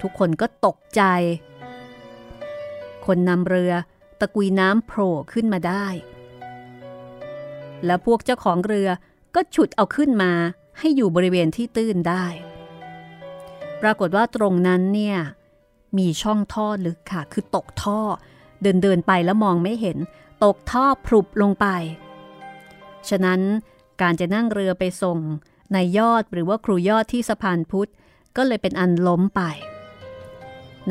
[0.02, 1.04] ทุกคนก็ตกใจ
[3.12, 3.74] คนนำเรือ
[4.20, 5.86] ตะกุยน้ำโผล่ขึ้นมาได้
[7.86, 8.90] แล้วพวกเจ้าของเรือ
[9.36, 10.32] ก็ฉุดเอาขึ้นมา
[10.80, 12.26] ให้อยู่บริเวณที่ตื้นได้
[13.82, 15.18] ปรากฏว่าตรงนั้นเนี่ย
[15.98, 18.00] มีช่องท่อลึกค่ะ คือตกท่อ
[18.62, 19.98] เดินเดินไปแล้วมองไม่เห็น
[20.44, 21.68] ตกท่อพรุบลงไป
[23.10, 23.42] ฉะนั้น
[24.02, 25.20] การจะนั่งเรือไปส่ง
[25.76, 27.92] นายยอดหรือว่าครูยอดที่สะพานพุทธ
[28.36, 29.42] ก็เลยเป็นอันล้มไป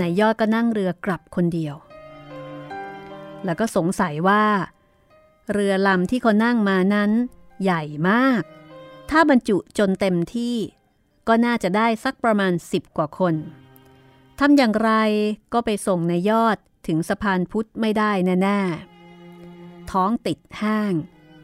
[0.00, 1.76] นายยอดก็นั่งเรือกลับคนเดียว
[3.44, 4.44] แล้วก็สงสัยว่า
[5.52, 7.10] เรือลำที่เขานั่งมานั้น
[7.62, 8.42] ใหญ่มาก
[9.10, 10.56] ถ้าบรรจุจนเต็มที่
[11.28, 13.34] ก็น่าจะได้สักประมาณสิบกว่าคน
[14.38, 14.92] ทำอย่างไร
[15.52, 20.92] ก็ไปส่งในยยอดถึงสะพานพุทธไม่ได้แน่ๆ ท้องติดห้าง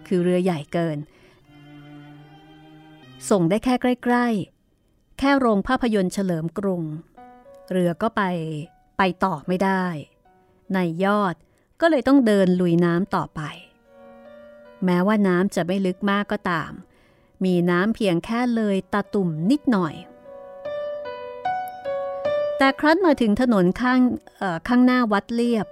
[0.07, 0.99] คือเรือใหญ่เกิน
[3.31, 6.83] ส่งได้แค่ใกล้ๆ แค่โรงภาพยนตร์เฉลิมกรุง
[7.71, 8.23] เรือก็ไป
[8.99, 9.85] ไปต่อไม่ได้
[10.75, 11.35] ในยอด
[11.87, 13.41] ก็เลยต้องเดินลุยน้ำต่อไป
[14.85, 16.73] แม้ว่าน้ำจะไม่ลึกมากก็ตาม
[17.45, 19.95] มีน้ำเพียงแค่เลยตาตุ่มนิดหน่อย
[22.59, 24.01] แต่ครั้นมาถึงถนนข้าง
[24.69, 25.67] ข้างหน้าวัดเลียบ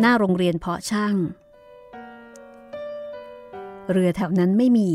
[0.00, 1.16] หน้าโรงเรียนเพาะช่าง
[3.90, 4.90] เรือแถวนั้นไม่มี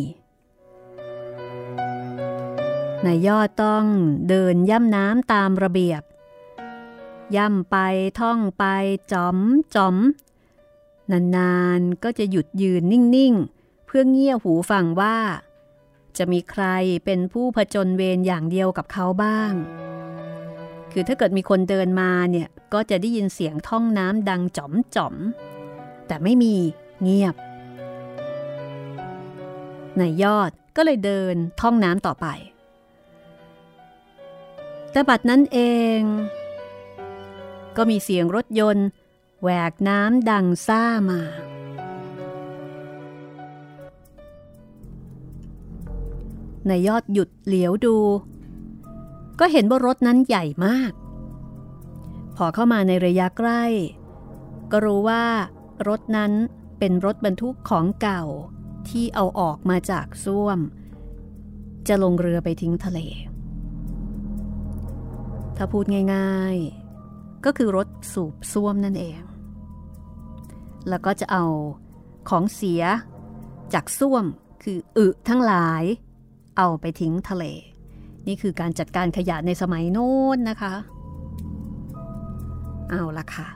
[3.05, 3.85] นายยอดต้อง
[4.29, 6.01] เดินย่ำน้ำตามระเบียบ
[7.35, 7.77] ย่ำไป
[8.19, 8.65] ท่องไป
[9.11, 9.37] จอม
[9.75, 9.95] จอม
[11.11, 15.17] นานๆก็จะหยุดยืนนิ่งๆ เพื่อเงี่ยหูฟังว่า
[16.17, 16.65] จะมีใคร
[17.05, 19.53] เป็นผู้ผจญเวรอย่างเดียวกับเขาบ้าง
[20.91, 25.15] คือถ้าเกิดมีคนเดินมาเนี่ยก็จะได้ยินเสียงท่องน้ำดังจอมจอม
[26.07, 26.55] แต่ไม่มี
[27.01, 27.35] เงียบ
[29.99, 32.27] นายยอดก็เลยเดินท่องน้ำต่อไป
[34.91, 35.59] แต่บัดนั้นเอ
[35.97, 36.01] ง
[37.77, 38.87] ก็มีเสียงรถยนต์
[39.41, 41.21] แหวกน้ำดังซ่ามา
[46.67, 47.97] ในยอดหยุดเหลียวดู
[49.39, 50.91] ก็เห็นว่ารถนั้นใหญ่มาก
[52.35, 53.63] พอเข้ามาในระยะใกล้
[54.71, 55.25] ก็รู้ว่า
[55.87, 56.31] รถนั้น
[56.79, 58.23] เป็นรถบรรทุกของเก่า
[58.89, 60.59] ที่เอาออกมาจากซ่วม
[61.87, 62.99] จะลงเรือไปทิ้งทะเล
[65.57, 65.85] ถ้าพูด
[66.15, 66.76] ง่ายๆ
[67.45, 69.19] ก็คือรถสูบซ่วมนั่นเอง
[70.89, 71.45] แล้วก็จะเอา
[72.29, 72.83] ของเสีย
[73.73, 74.25] จากซ่วม
[74.63, 75.83] คืออึทั้งหลาย
[76.57, 77.45] เอาไปทิ้งทะเล
[78.27, 80.73] นี่คือการจัดการขยะในสมัยโน้นนะคะ
[82.89, 83.47] เอาละค่ะ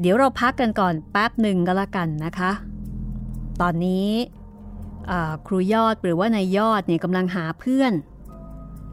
[0.00, 2.52] เดี๋ยวเราพักกันก่อนแป๊บหนึ่งก็แล้วกันนะคะ
[3.60, 4.08] ตอนนี้
[5.46, 7.92] ครูยอดหรือว่านายยอดเนี่ยกำลังหาเพื่อน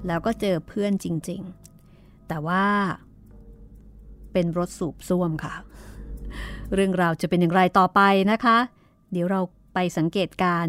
[0.07, 2.65] แล้วก็เจอเพื่อนจริงๆ แต่ว่า
[4.37, 5.53] เป็นรถสูบซ่วมค่ะ
[6.73, 8.57] เรื่องราวจะเป็นอย่างไรต่อไปนะคะ
[9.11, 9.41] เดี๋ยวเรา
[9.73, 10.65] ไปสังเกตการ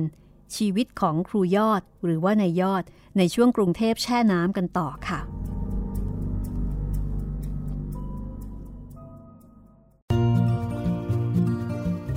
[0.56, 2.84] ชีวิตของครูยอดหรือว่านายยอด
[3.18, 5.20] ในช่วงกรุงเทพแช่น้ำกันต่อค่ะ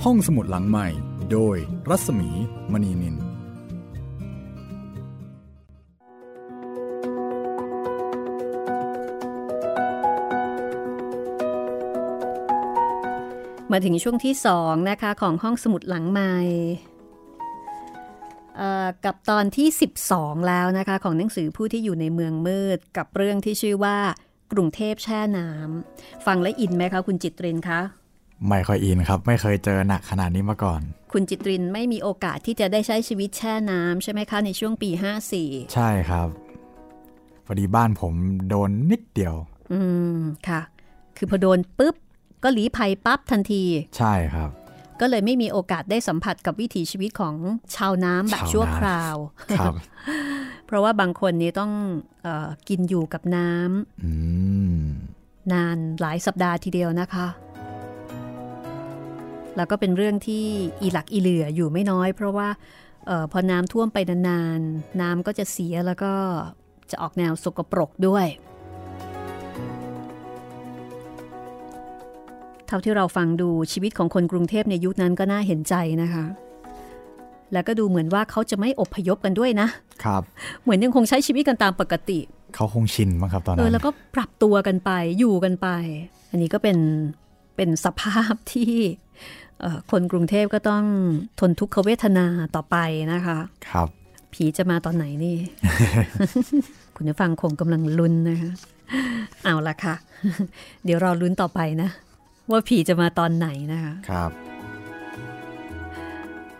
[0.04, 0.86] ห้องสมุดหลังใหม่
[1.32, 1.56] โดย
[1.88, 2.30] รัศมี
[2.72, 3.16] มณีนิน
[13.72, 16.34] มาถึงช่วงที่สองนะคะของห้องสมุดหลังใหม่
[19.04, 19.68] กับตอนที่
[20.08, 23.96] 12 แล้วนะคะของหนังสือผู้ที่อยู่ในเมืองมืด กับเรื่องที่ชื่อว่า
[24.52, 27.80] กรุงเทพแช่น้ำฟังและอินไหมคะคุณจิตรินคะ
[28.48, 30.80] ไม่ค่อยอินครับ ไม่เคยเจอหนักขนาดนี้มาก่อน
[31.12, 34.90] คุณจิตรินไม่มีโอกาสที่จะได้ใช้ชีวิตแช่น้ำใช่ไหมคะในช่วงปี
[35.32, 36.28] 54 ใช่ครับ
[37.46, 38.14] พอดีบ้านผม
[38.48, 39.34] โดนนิดเดียว
[39.72, 39.80] อื
[40.16, 40.60] มค่ะ
[41.16, 41.96] คือพอโดนปุ๊บ
[42.42, 43.64] ก็หลีภัยปั๊บทันที
[43.96, 44.50] ใช่ครับ
[45.00, 47.34] ก็เลยไม่มีโอกาสได้สัมผัสกับวิถีชีวิตของ
[47.76, 49.16] ชาวน้ำแบบชั่วคราว
[49.58, 49.74] ครับ
[50.66, 51.72] เพราะว่าบางคนนี้ต้อง
[52.26, 57.26] ออกินอยู่กับน้ำนานหลายสัปดาห์ทีเดียวนะคะ
[59.56, 60.44] แล้วก็เป็นเรื่องที่
[60.82, 62.48] อีหลักอีเหลืออยู่ไม่น้อย เพราะว่า
[63.08, 66.12] ออพอน้ำท่วมไปนานๆน้ำก็จะเสียแล้วก็
[66.90, 68.26] จะออกแนวสกปรกด้วย
[72.72, 76.24] ท่าที่เราฟังดูชีวิตของคนกรุงเทพในยุคนั้นก็น่าเห็นใจนะคะ
[77.52, 79.68] แล้วก็ดูเหมือนว่าเขาจะไม่อบพยพกันด้วยนะ
[80.04, 80.22] ครับ
[80.62, 82.18] เหมือนยังคงใช้ชีวิตกันตามปกติ
[82.54, 85.68] เขาคงชินมั้งครับตอนนั้นเออแล้วก็ปรับตัวกันไปอยู่กันไป
[86.30, 86.78] อันนี้ก็เป็น
[87.56, 88.72] เป็นสภาพที่
[89.90, 90.84] คนกรุงเทพก็ต้อง
[91.40, 92.76] ทนทุกขเวทนาต่อไป
[93.12, 93.88] นะคะ ครับ
[94.32, 95.36] ผีจะมาตอนไหนนี่
[96.96, 98.52] คุณผู้ฟังคงกำลังลุ้นนะคะ
[99.44, 99.94] เอาละค่ะ
[100.84, 101.90] เดี๋ยวรอลุ้นต่อไปนะ
[102.50, 104.30] ว่าผีจะมาตอนไหนนะคะครับ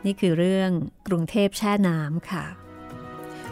[0.05, 0.71] นี่คือเรื่อง
[1.09, 2.45] กรุงเทพแช่น้ำค่ะ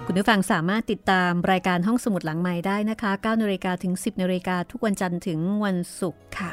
[0.07, 6.53] คุณผู้ฟังสามารถติดตามรายการห้องสมุดหลังใหม่ได้นะคะ9นาฬิกาถึง 10นาฬิกาทุกวันจันทร์ถึงวันศุกร์ค่ะ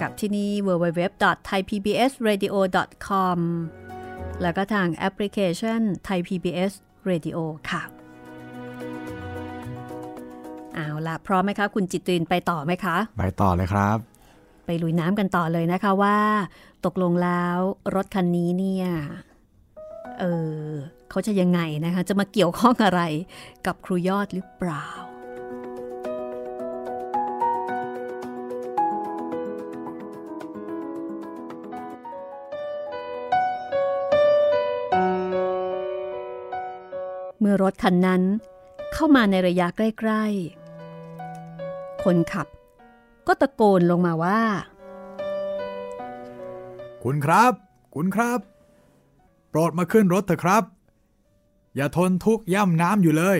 [0.00, 3.38] กับที่นี่ www.thaipbsradio.com
[4.42, 6.72] แล้วก็ทางแอปพลิเคชัน Thai PBS
[7.10, 7.38] Radio
[7.70, 7.82] ค่ะ
[10.74, 13.98] เอาละพร้อมไหมคะ คุณจิตรินไปต่อไหมคะ ไปต่อเลยครับ
[14.66, 16.16] ไปลุยน้ำกันต่อเลยนะคะว่า
[16.84, 17.58] ตกลงแล้ว
[17.94, 18.86] รถคันนี้เนี่ย
[20.20, 20.24] เอ
[20.62, 20.68] อ
[21.10, 23.00] เขาจะยังไงนะคะ จะมาเกี่ยวข้องอะไร
[23.66, 24.86] กับครูยอดหรือเปล่า
[37.40, 38.22] เมื่อรถคันนั้น
[38.92, 40.24] เข้ามาในระยะใกล้
[41.24, 42.46] ๆ คนขับ
[43.26, 44.40] ก็ตะโกนลงมาว่า
[47.02, 47.52] คุณครับ
[47.94, 48.40] คุณครับ
[49.50, 50.64] โปรดมาขึ้นรถเถอะครับ
[51.76, 53.38] อย่าทนทุกข์ย่ำน้ำอยู่เลย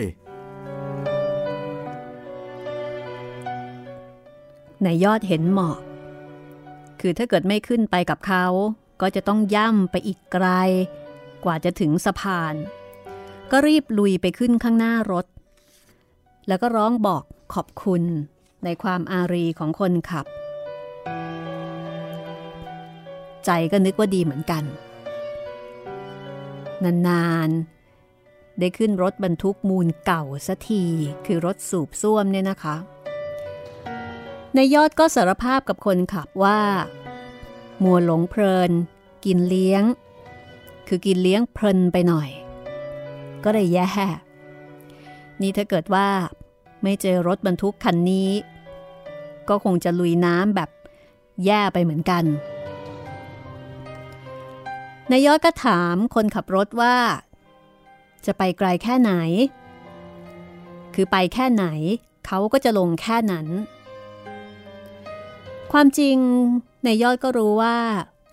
[4.85, 5.79] นายยอดเห็นหมอก
[6.99, 8.45] คือถ้าเกิดไม่ขึ้นไปกับเขา
[9.01, 10.47] ก็จะต้องย่ำไปอีกไกล
[11.43, 12.53] กว่าจะถึงสะพาน
[13.51, 15.25] ก็รีบลุยไปขึ้นข้างหน้ารถ
[16.47, 18.03] แล้วก็ร้องบอกขอบคุณ
[18.65, 20.25] ในความอารีของคนขับ
[23.45, 24.63] ใจก็นึกว่าดีเหมือนกัน
[27.07, 30.83] นานๆ ได้ขึ้นรถบรรทุกมูลเก่าสัที
[31.25, 32.75] คือรถสูบซ่วมเนี่ยนะคะ
[34.55, 36.59] ในยอดก็สารภาพกับคนขับว่า
[37.83, 38.71] มัวหลงเพลิน
[39.25, 39.83] กินเลี้ยง
[40.87, 42.29] คือกินเลี้ยงเพลินไปหน่อย
[43.43, 43.87] ก็เลยแย่
[45.41, 46.07] นี่ถ้าเกิดว่า
[46.83, 48.29] ไม่เจอรถบรรทุกคันนี้
[49.49, 50.69] ก็คงจะลุยน้ำแบบ
[51.45, 52.23] แย่ไปเหมือนกัน
[55.11, 56.95] นายยอดก็ถามคนขับรถว่า
[58.25, 59.11] จะไปไกลแค่ไหน
[60.93, 61.65] คือไปแค่ไหน
[62.25, 63.47] เขาก็จะลงแค่นั้น
[65.71, 66.17] ความจริง
[66.85, 67.77] นายยอดก็รู้ว่า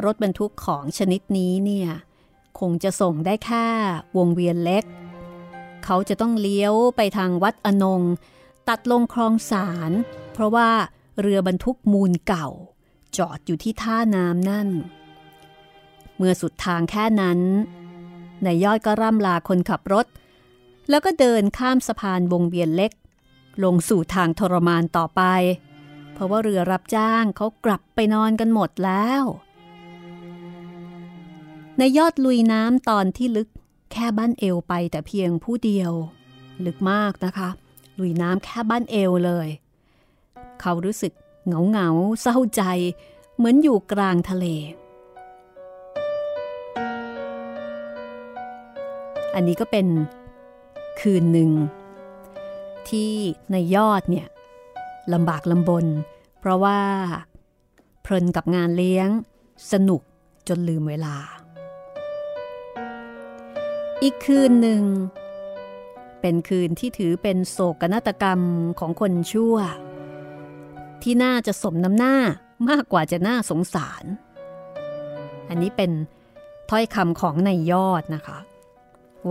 [0.05, 1.91] รถบรรทุกของชนิดนี้เนี่ย
[2.61, 3.67] คงจะส่งได้แค่
[4.17, 4.85] วงเวียนเล็ก
[5.85, 8.03] เขาจะต้องเลี้ยวไปทางวัดอนง
[8.69, 9.91] ตัดลงคลองสาร
[10.33, 10.71] เพราะว่า
[11.21, 12.49] เรือบรรทุกมูลเก่า
[13.19, 14.69] จอดอยู่ที่ท่าน้ำนั่น
[16.17, 17.41] เมื่อสุดทางแค่นั้น
[18.45, 20.07] นายยอดก็ร่ำลาคนขับรถ
[20.91, 22.93] แล้วก็เดินข้ามสะพานวงเวียนเล็ก
[23.65, 25.23] ลงสู่ทางทรมานต่อไป
[26.13, 29.23] เพราะว่าเรือรับจ้างเขากลับไปนอนกันหมดแล้ว
[31.81, 33.49] นายยอดลุยน้ำตอนที่ลึก
[33.93, 35.93] แค่บ้านเอวไปแต่เพียงผู้เดียว
[36.67, 37.49] ลึกมากนะคะ
[37.99, 39.49] ลุยน้ำแค่บ้านเอวเลย
[40.61, 41.13] เขารู้สึก
[41.47, 41.89] เหงาเหงา
[42.23, 42.63] เศร้าใจ
[43.37, 44.47] เหมือนอยู่กลางทะเล
[49.35, 49.87] อันนี้ก็เป็น
[51.01, 51.51] คืนหนึ่ง
[52.89, 53.13] ที่
[53.51, 54.27] ในยอดเนี่ย
[55.13, 55.87] ลำบากลำบน
[56.41, 56.81] เพราะว่า
[58.03, 59.09] เพลินกับงานเลี้ยง
[59.73, 60.03] สนุก
[60.49, 61.17] จนลืมเวลา
[64.03, 64.83] อีกคืนหนึ่ง
[66.21, 68.41] เป็นคืนที่ถือเป็นโศกนาฏกรรม
[68.79, 69.57] ของคนชั่ว
[71.03, 72.17] ที่น่าจะสมน้ำหน้า
[72.69, 74.05] มากกว่าจะน่าสงสาร
[75.49, 75.91] อันนี้เป็น
[76.71, 78.39] ถ้อยคำของในยอดนะคะ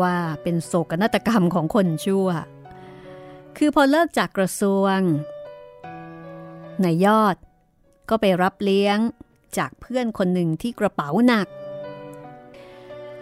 [0.02, 2.28] ว่าเป็นโศกนาฏกรรมของคนชั่ว
[3.58, 4.98] คือพอเลิกจากกระทรวง
[6.84, 7.36] นายยอด
[8.10, 8.98] ก็ไปรับเลี้ยง
[9.58, 11.48] จากเพื่อนคนหนึ่งที่กระเป๋าหนัก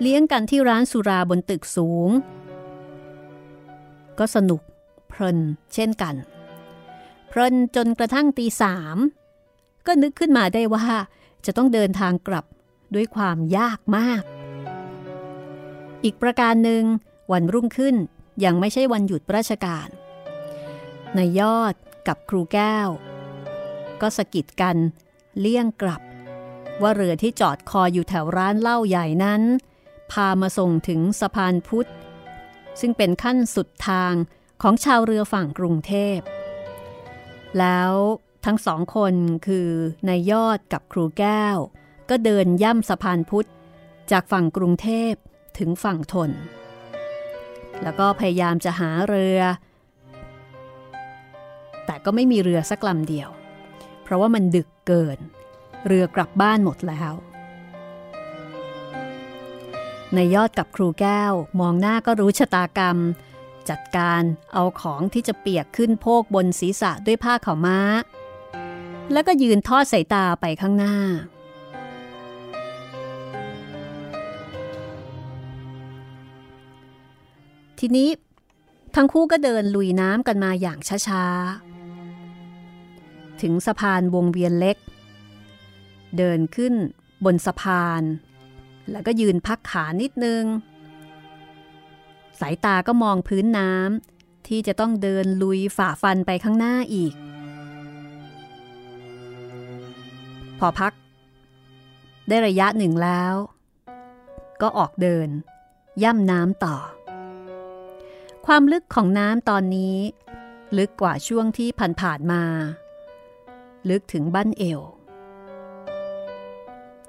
[0.01, 2.09] เลี้ยงกันที่ร้านสุราบนตึกสูง
[4.19, 4.61] ก็สนุก
[5.07, 5.37] เพลิน
[5.73, 6.15] เช่นกัน
[7.29, 8.97] เพลินจนกระทั่งตีสาม
[9.85, 10.87] ก็นึกขึ้นมาได้ว่า
[11.45, 12.45] จะต้องเดินทางกลับ
[12.95, 14.23] ด้วยความยากมาก
[16.03, 16.83] อีกประการหนึ่ง
[17.31, 17.95] วันรุ่งขึ้น
[18.43, 19.87] ยังไม่ใช่วันหยุดราชการ
[21.17, 21.73] นายยอด
[22.07, 22.89] กับครูแก้ว
[24.01, 24.77] ก็สะกิดกัน
[25.39, 26.01] เลี่ยงกลับ
[26.81, 29.41] ว่าเรือที่จอดคออยู่แถวร้านเหล้าใหญ่นั้น
[30.11, 31.89] พามาส่งถึงสะพานพุทธ
[32.79, 34.13] ซึ่งเป็นขั้นสุดทาง
[34.61, 36.19] ของชาวเรือฝั่งกรุงเทพ
[37.59, 37.91] แล้ว
[38.45, 39.13] ทั้งสองคน
[39.47, 39.69] คือ
[40.09, 41.57] นายยอดกับครูแก้ว
[42.09, 43.49] ก็เดินย่ำสะพานพุทธ
[44.11, 45.13] จากฝั่งกรุงเทพ
[45.57, 46.31] ถึงฝั่งทน
[47.83, 49.39] แล้วก็พยายามจะหาเรือ
[51.85, 53.29] แต่ก็ไม่มีเรือสักลำเดียว
[54.03, 55.17] เพราะว่ามันดึกเกิน
[55.87, 57.13] เรือกลับบ้านหมดแล้ว
[60.15, 62.97] ในยอดกับครูแก้วมองหน้าก็รู้ชะตากรรม
[63.69, 64.21] จัดการ
[64.53, 67.79] เอาของที่จะเปียกขึ้นโพกบนศีรษะด้วยผ้าขาวม้า
[69.11, 70.95] แล้วก็ยืนทอดสายตาไปข้างหน้า
[77.79, 78.09] ทีนี้
[78.95, 84.77] ทั้งคู่ก็เดินลุยน้ำกันมาอย่างช้าๆ ถึงสะพานวงเวียนเล็ก
[86.17, 86.73] เดินขึ้น
[87.25, 88.01] บนสะพาน
[88.91, 90.43] แล้วก็ยืนพักขานิดนึง
[92.39, 97.13] สายตาก็มองพื้นน้ำที่จะต้องเดินลุยฝ่าฟันไปข้างหน้าอีก
[100.59, 100.93] พอพัก
[102.27, 103.33] ได้ระยะหนึ่งแล้ว
[104.61, 105.29] ก็ออกเดิน
[106.03, 106.77] ย่ำน้ำต่อ
[108.45, 109.97] ความลึกของน้ำตอนนี้
[110.77, 111.69] ลึกกว่าช่วงที่
[112.01, 112.43] ผ่านๆมา
[113.89, 114.81] ลึกถึงบั้นเอว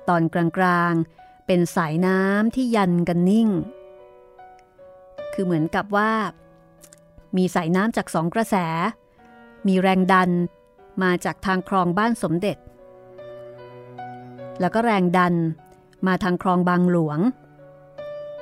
[0.09, 3.49] ตอนกลางๆเป็นสายน้ำที่ยันกันนิ่ง
[5.35, 6.13] คือเหมือนกับว่า
[7.37, 8.57] มีสายน้ำจากสองกระแส
[9.67, 10.31] มีแรงดัน
[11.03, 12.57] มาจากทางคลองบ้านสมเด็จ
[14.61, 15.35] แล้วก็แรงดัน
[16.07, 17.19] มาทางคลองบางหลวง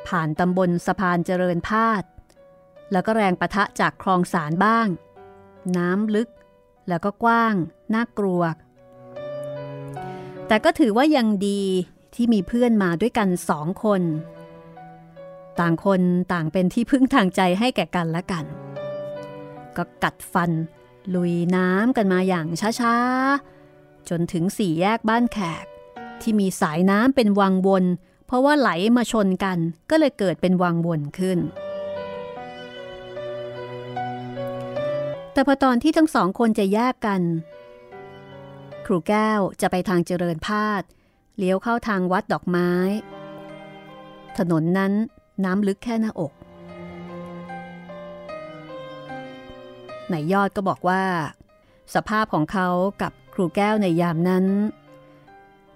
[0.08, 2.02] ผ่านตำบลสะพานเจริญพาด
[2.92, 4.86] แล้วก็แรงปะทะจากคลองสารบ้าง
[5.76, 6.28] น้ำลึก
[6.88, 7.54] แล้วก็กว้าง
[7.94, 8.42] น่ากลัว
[10.48, 11.62] แต่ก็ถือว่ายังดี
[12.14, 14.02] ที่มีเพื่อนมาด้วยกันสองคน
[15.60, 18.44] ต่างคนต่างเป็นที่พึ่งทางใจให้แก่กันและกัน
[19.76, 20.50] ก็กัดฟัน
[21.14, 22.46] ลุยน้ำกันมาอย่าง
[22.80, 25.66] ช้าๆ จนถึงสี่แยกบ้านแขก
[26.20, 27.84] ที่มีสายน้ำเป็นวังวน
[28.26, 29.58] เพราะว่าไหลมาชนกัน
[29.90, 31.38] ก็เลยเกิดเป็นวังวนขึ้น
[35.32, 37.22] แต่พอตอนที่ทั้งสองคนจะแยกกัน
[38.86, 40.82] ครูแก้วจะไปทางเจริญพาด
[41.38, 42.70] เลี้ยวเข้าทางวัดดอกไม้
[44.38, 44.92] ถนนนั้น
[45.44, 46.32] น้ำลึกแค่หน้าอก
[50.12, 51.02] นายยอดก็บอกว่า
[51.94, 52.68] สภาพของเขา
[53.02, 54.44] กับครูแก้วในยามนั้น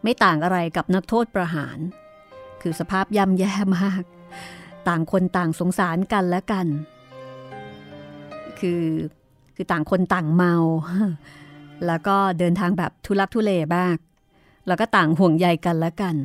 [0.03, 1.79] ไม่ต่างอะไรกับนักโทษประหาร
[2.63, 4.03] คือสภาพย่ำแย่มาก
[4.89, 6.67] ต่างคนต่างสงสารกันและกัน
[8.59, 8.85] คือ
[9.55, 10.55] คือต่างคนต่างเมา
[11.87, 13.95] แล้วก็เดินทางแบบทุลักทุเลบ้าง
[14.67, 16.17] แล้วก็ต่างห่วงใยกันและกัน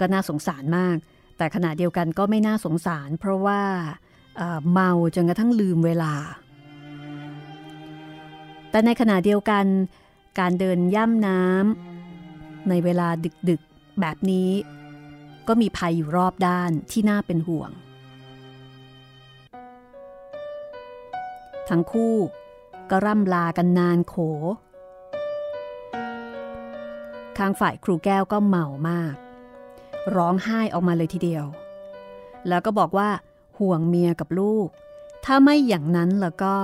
[0.00, 0.96] ก็น่าสงสารมาก
[1.40, 3.60] แต่ขณะเดียวกันก็ไม่น่าสงสาร เพราะว่า
[4.72, 6.14] เมาจนกระทั่งลืมเวลา
[8.70, 9.64] แต่ในขณะเดียวกัน
[10.38, 13.08] การเดินย่ำน้ำในเวลา
[13.48, 14.50] ดึกๆแบบนี้
[15.48, 17.70] ก็มีภัยอยู่รอบด้านที่น่าเป็นห่วง
[21.68, 22.16] ทั้งคู่
[22.90, 24.14] ก็ร่ำลากันนานโข
[27.38, 29.14] ทางฝ่ายครูแก้วก็เมามาก
[30.16, 31.44] ร้องไห้ออกมาเลยทีเดียว
[32.48, 33.10] แล้วก็บอกว่า
[33.58, 34.68] ห่วงเมียกับลูก
[35.24, 36.56] ถ้าไม่อย่างนั้นแล้วก็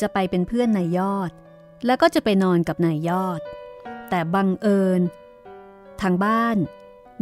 [0.00, 1.30] จะไปเป็นเพื่อนนายยอด
[1.86, 3.40] แล้วก็จะไปนอนกับนายยอด
[4.10, 5.00] แต่บังเอิญ
[6.02, 6.56] ทางบ้าน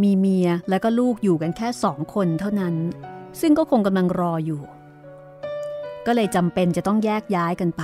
[0.03, 2.75] มีเมียและก็ลูกอยู่กันแค่สองคนเท่านั้น
[3.41, 4.63] ซึ่งก็คงกำลังรออยู่
[6.07, 7.83] ก็เลยจำเป็นจะต้องแยกย้ายกันไป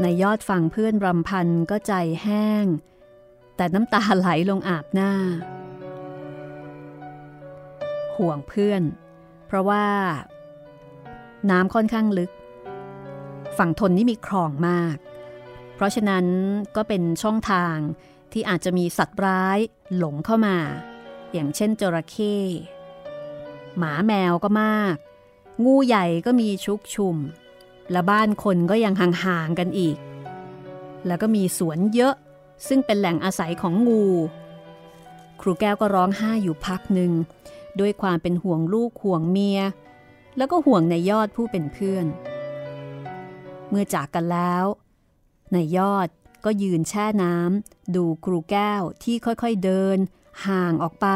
[0.00, 2.64] ในยยอดฝั่งเพื่อนรำพันก็ใจแห้ง
[3.58, 5.12] แต่น้ำตาไหลลงอาบหน้า
[8.16, 8.82] ห่วงเพื่อน
[9.46, 9.86] เพราะว่า
[11.50, 12.30] น้ำค่อนข้างลึก
[13.58, 14.96] ฝั่งทนนี่มีคลองมาก
[15.74, 16.26] เพราะฉะนั้น
[16.76, 17.76] ก็เป็นช่องทาง
[18.32, 19.58] ที่อาจจะมีสัตว์ร้าย
[19.96, 20.56] หลงเข้ามา
[21.32, 22.36] อย่างเช่นจระเข้
[23.78, 24.96] หมาแมวก็มาก
[25.64, 27.16] งูใหญ่ก็มีชุกชุม
[27.92, 29.96] และบ้านคนก็ยังห่างๆกันอีก
[31.06, 32.14] แล้วก็มีสวนเยอะ
[32.66, 34.04] ซึ่งเป็นแหล่งอาศัยของงู
[35.40, 37.12] ครูแก้วก็ร้องไห้อยู่พักหนึ่ง
[37.80, 39.60] ด้วยความเป็นห่วงลูกห่วงเมีย
[40.36, 42.06] แล้วก็ห่วงในยอดผู้เป็นเพื่อน
[43.68, 44.64] เมื่อจากกันแล้ว
[45.52, 46.08] ในยอด
[46.44, 49.98] ก็ยืนแช่น้ำดูครูแก้วที่ค่อยๆเดิน
[50.46, 51.06] ห่างออกไป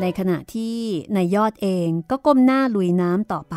[0.00, 0.78] ในขณะที่
[1.16, 3.56] นายยอดเองก็ก้มหน้าลุยน้ำต่อไป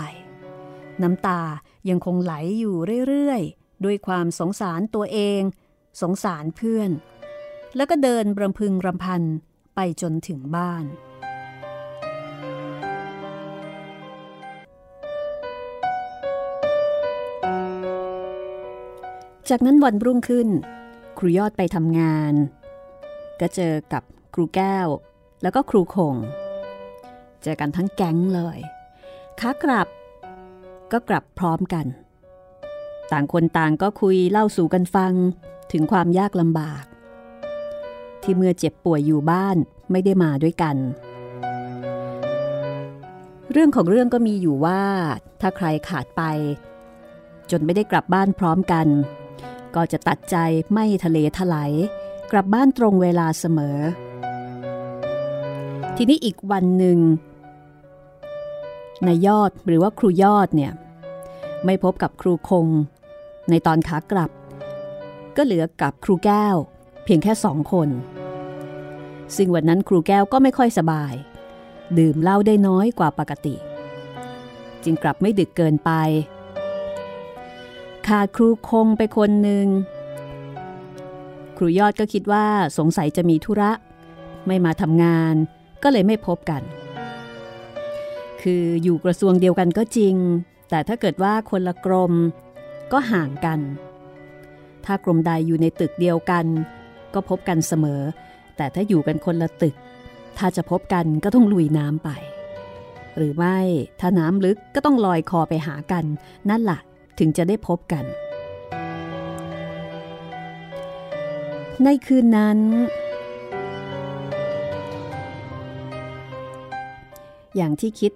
[1.02, 1.42] น้ำตา
[1.90, 2.76] ยังคงไหลอยู่
[3.08, 5.42] เรื่อยๆ ด้วยความสงสารตัวเอง
[6.02, 6.92] สงสารเพื่อน
[7.76, 9.22] แล้วก็เดินรำพึงรำพัน
[9.76, 10.86] ไปจนถึงบ้าน
[19.50, 20.48] จากนั้นวันรุ่งขึ้น
[21.18, 22.34] ครูยอดไปทำงาน
[23.40, 24.88] ก็เจอกับครูแก้ว
[25.42, 26.16] แล้วก็ครูคง
[27.44, 28.60] เจอกันทั้งแก๊งเลย
[29.40, 29.88] ขากลับ
[30.92, 31.86] ก็กลับพร้อมกัน
[33.12, 35.14] ต่างคนต่างก็คุยเล่าสู่กันฟัง
[35.72, 36.84] ถึงความยากลำบาก
[38.24, 39.58] ที่เมื่อเจ็บป่วยอยู่บ้าน
[39.92, 40.78] ไม่ได้มาด้วยกัน
[43.52, 44.82] เรื่องของเรื่องก็มีอยู่ว่า
[45.42, 46.24] ถ้าใครขาดไป
[47.52, 48.88] จนไม่ได้กลับบ้านพร้อมกัน
[49.76, 50.38] ก็จะตัดใจ
[50.74, 51.72] ไม่ทะเลถลาย
[52.32, 53.78] กลับบ้านตรงเวลาเสมอ
[55.98, 57.00] ทีนี้อีกวันหนึ่ง
[59.08, 60.72] นายยอดหรือว่าครูยอดเนี่ย
[61.66, 62.68] ไม่พบกับครูคง
[63.50, 64.32] ในตอนขากลับ
[65.38, 66.56] ก็เหลือกับครูแก้ว
[67.04, 67.90] เพียงแค่สองคน
[69.36, 71.14] ซึ่งวันนั้นครูแก้วก็ไม่ค่อยสบาย
[71.98, 73.56] ดื่มเหล้าได้น้อยกว่าปกติ
[74.84, 75.92] จึงกลับไม่ดึกเกินไป
[78.08, 79.68] ขาดครูคงไปคนหนึ่ง
[81.58, 82.46] ครูยอดก็คิดว่า
[82.78, 83.72] สงสัยจะมีธุระ
[84.48, 85.36] ไม่มาทำงาน
[85.84, 86.62] ก็เลยไม่พบกัน
[88.42, 90.16] คืออยู่กระทรวงเดียวกันก็จริง
[90.70, 92.14] แต่ถ้าเกิดว่าคนละกรม
[92.92, 93.60] ก็ห่างกัน
[94.86, 96.46] ถ้ากรมใดอยู่ในตึกเดียวกัน
[97.14, 98.02] ก็พบกันเสมอ
[98.58, 99.76] แต่ถ้าอยู่กันคนละตึก
[100.38, 102.10] ถ้าจะพบกันก็ต้องลุยน้ำไป
[103.18, 103.60] หรือไม่
[104.00, 106.06] ถ้าน้ำลึกก็ต้องลอยคอไปหากัน
[106.50, 106.80] นั่นแหละ
[107.20, 108.06] ถึงจะได้พบกัน
[111.84, 112.60] ในคืนนั้น
[117.56, 118.12] อย่างที่คิด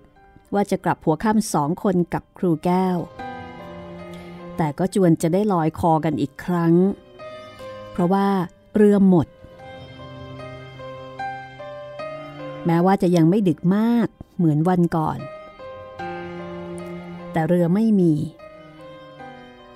[0.53, 2.97] ว่าจะกลับหัวค่ำสองคนกับครูแก้ว
[4.61, 6.73] แต่ก็จวนจะได้ลอยคอกันอีกครั้ง
[7.91, 8.27] เพราะว่า
[8.75, 9.27] เรือหมด
[12.65, 14.07] แม้ว่าจะยังไม่ดึกมาก
[14.37, 15.19] เหมือนวันก่อน
[17.31, 18.13] แต่เรือไม่มี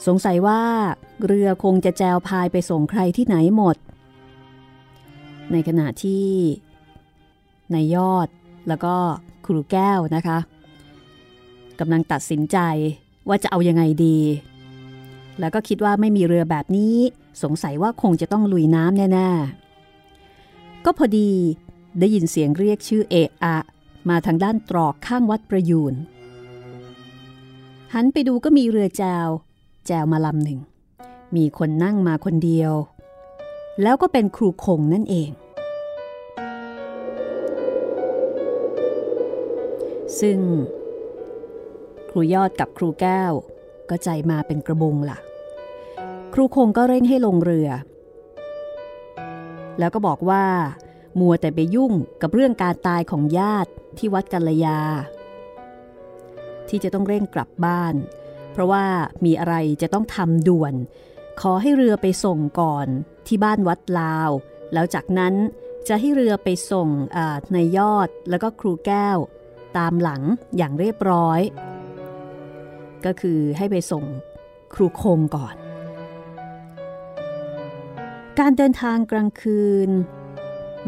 [0.05, 0.61] สงสัยว่า
[1.25, 3.77] เรือคงจะแจวพายไปส่งใครที่ไหนหมด
[5.51, 6.27] ในขณะที่
[7.73, 8.27] นายยอด
[8.67, 8.95] แล้วก็
[9.45, 10.37] ครูแก้วนะคะ
[11.79, 12.57] กำลังตัดสินใจ
[13.27, 14.19] ว่าจะเอายังไงดี
[15.39, 16.95] แล้วก็คิดว่าไม่มีเรือแบบนี้
[17.43, 21.31] สงสัยว่าคงจะต้องลุยน้ำแน่ๆ ก็พอดี
[21.99, 23.57] ได้ยินเสียงเรียกชื่อเอะอะ
[24.09, 25.93] มาทางด้านตรอกข้างวัดประยูน
[27.93, 29.27] หันไปดูก็มีเรือแจว
[29.87, 30.59] แจวมาลำหนึ่ง
[31.35, 32.73] มีคนนั่งมาคนเดียว
[33.81, 35.29] แล้วก็เป็นครูคงนั่นเอง
[40.19, 40.39] ซึ่ง
[42.09, 43.33] ครูยอดกับครูแก้ว
[43.93, 45.19] ก็ใจมาเป็นกระบุงละ่ะ
[46.33, 47.69] ครูคงก็เร่งให้ลงเรือ
[49.79, 50.45] แล้วก็บอกว่า
[51.19, 54.79] มัวแต่ไปยุ่งกับเรื่องการตายของญาติที่วัดกัลยา
[56.69, 57.95] ที่จะต้องเร่งกลับบ้าน
[58.51, 58.85] เพราะว่า
[59.25, 60.73] มีอะไรจะต้องทำด่วน
[61.41, 62.87] ขอให้เรือไปส่งก่อน
[63.27, 64.29] ที่บ้านวัดลาว
[64.73, 65.33] แล้วจากนั้น
[65.87, 66.89] จะให้เรือไปส่ง
[67.53, 69.17] ในยอดแล้วก็ครูแก้ว
[69.77, 70.21] ตามหลัง
[70.57, 71.41] อย่างเรียบร้อย
[73.05, 74.05] ก็คือให้ไปส่ง
[74.73, 75.55] ครูคงก่อน
[78.39, 79.89] การเดินทางกลางคืน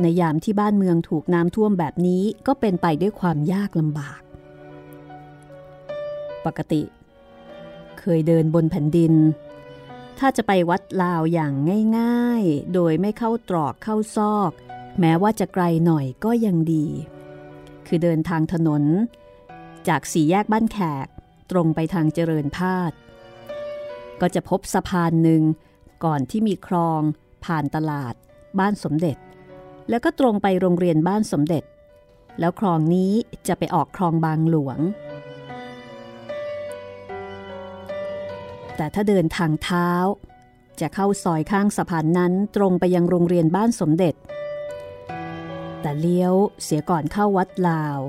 [0.01, 4.21] ในยามที่บ้านเมืองถูกน้ำท่วมแบบนี้ก็เป็นไปด้วยความยากลำบาก
[6.45, 6.83] ปกติ
[7.99, 9.13] เคยเดินบนแผ่นดิน
[10.19, 11.53] ถ้าจะไปวัดลาวอย่าง
[11.97, 14.51] ง่ายๆ โดยไม่เข้าตรอกเข้าซอก
[14.99, 16.85] แม้ว่าจะไกลหน่อยก็ยังดี
[17.87, 18.83] คือเดินทางถนน
[19.87, 21.07] จากสี่แยกบ้านแขก
[21.51, 22.91] ตรงไปทางเจริญพาด
[24.21, 25.43] ก็จะพบสะพานหนึ่ง
[26.03, 27.01] ก่อนที่มีคลอง
[27.45, 28.13] ผ่านตลาด
[28.59, 29.17] บ้านสมเด็จ
[29.89, 31.63] แล้วก็ตรงไปโรงเรียนบ้านสมเด็จ
[32.39, 33.11] แล้วคลองนี้
[33.47, 34.79] จะไปออกคลองบางหลวง
[38.77, 39.89] แต่ถ้าเดินทางเท้า
[40.79, 44.15] จะเข้าซอยข้างสะพานนั้นตรงไปยังโรงเรียนบ้านสมเด็จ
[45.81, 46.33] แต่เลี้ยว
[46.63, 47.99] เสียก่อนเข้าวัดลาว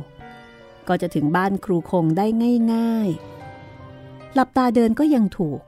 [0.88, 2.26] ก็จะถึงบ้านครูคงได้
[2.72, 3.08] ง่าย
[3.72, 5.60] ๆ หลับตาเดินก็ยังถูก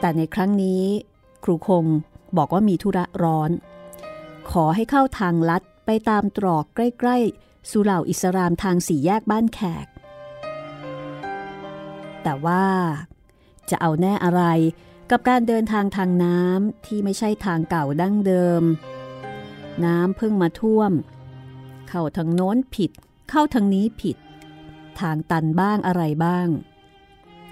[0.00, 0.84] แต่ในครั้งนี้
[1.44, 1.84] ครูคง
[2.36, 3.50] บอกว่ามีธุระร้อน
[4.50, 9.86] ขอให้เข้าทางลัดไปตามตรอกใกล้ๆ สุเหร่าอิสรามทางสี่แยกบ้านแขก
[12.22, 12.64] แต่ว่า
[13.70, 14.42] จะเอาแน่อะไร
[15.10, 18.62] กับการเดินทางทางน้ำที่ไม่ใช่ทางเก่าดั้งเดิม
[19.84, 20.92] น้ำเพิ่งมาท่วม
[21.94, 22.90] เข้าทางโน้นผิด
[23.30, 24.16] เข้าทางนี้ผิด
[25.00, 26.48] ทางตันบ้างอะไรบ้าง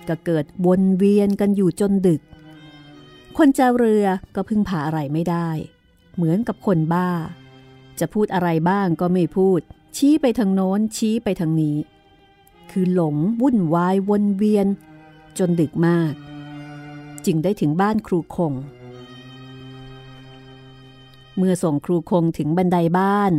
[0.09, 2.23] ก็เกิดวนเวียนกันอยู่จนดึก
[3.37, 5.49] คนเจ้าเรือก็พึ่งพาอะไรไม่ได้
[6.15, 7.11] เหมือนกับคนบ้า
[8.01, 9.61] จะพูดอะไรบ้างก็ไม่พูด
[9.97, 11.77] ชี้ไปทางโน้นชี้ไปทางนี้
[12.71, 14.67] คือหลงวุ่นวายวนเวียน
[15.39, 16.13] จนดึกมาก
[17.27, 18.53] จึงได้ถึงบ้านครูคง
[21.37, 23.33] เมื่อส่งครูคงถึงบันไดบ้าน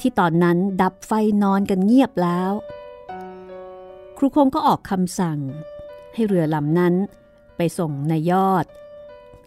[0.00, 2.52] ที่ตอนนั้นดับไฟนอนกันเงียบแล้ว
[4.16, 5.38] ครูคงก็ออกคำสั่ง
[6.14, 6.94] ให้เรือลำนั้น
[7.56, 8.66] ไปส่งนายยอด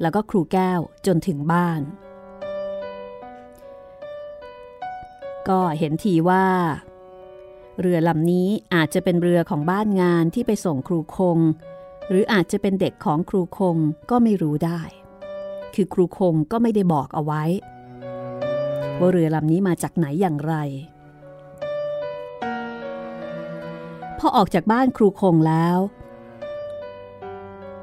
[0.01, 1.82] แล้วก็ครูแก้วจนถึงบ้าน
[5.49, 6.47] ก็เห็นทีว่า
[7.80, 11.39] เรือลำนี้อาจจะเป็นเรือของบ้านงานที่ไปส่งครูคง
[12.10, 13.78] หรืออาจจะเป็นเด็กของครูคง
[14.10, 14.82] ก็ไม่รู้ได้
[15.76, 17.43] คือครูคงก็ไม่ได้บอกเอาไว้
[18.99, 20.55] ว่าเรือลำนี้มาจากไหนอย่างไร
[24.17, 25.77] พอออกจากบ้านครูคงแล้ว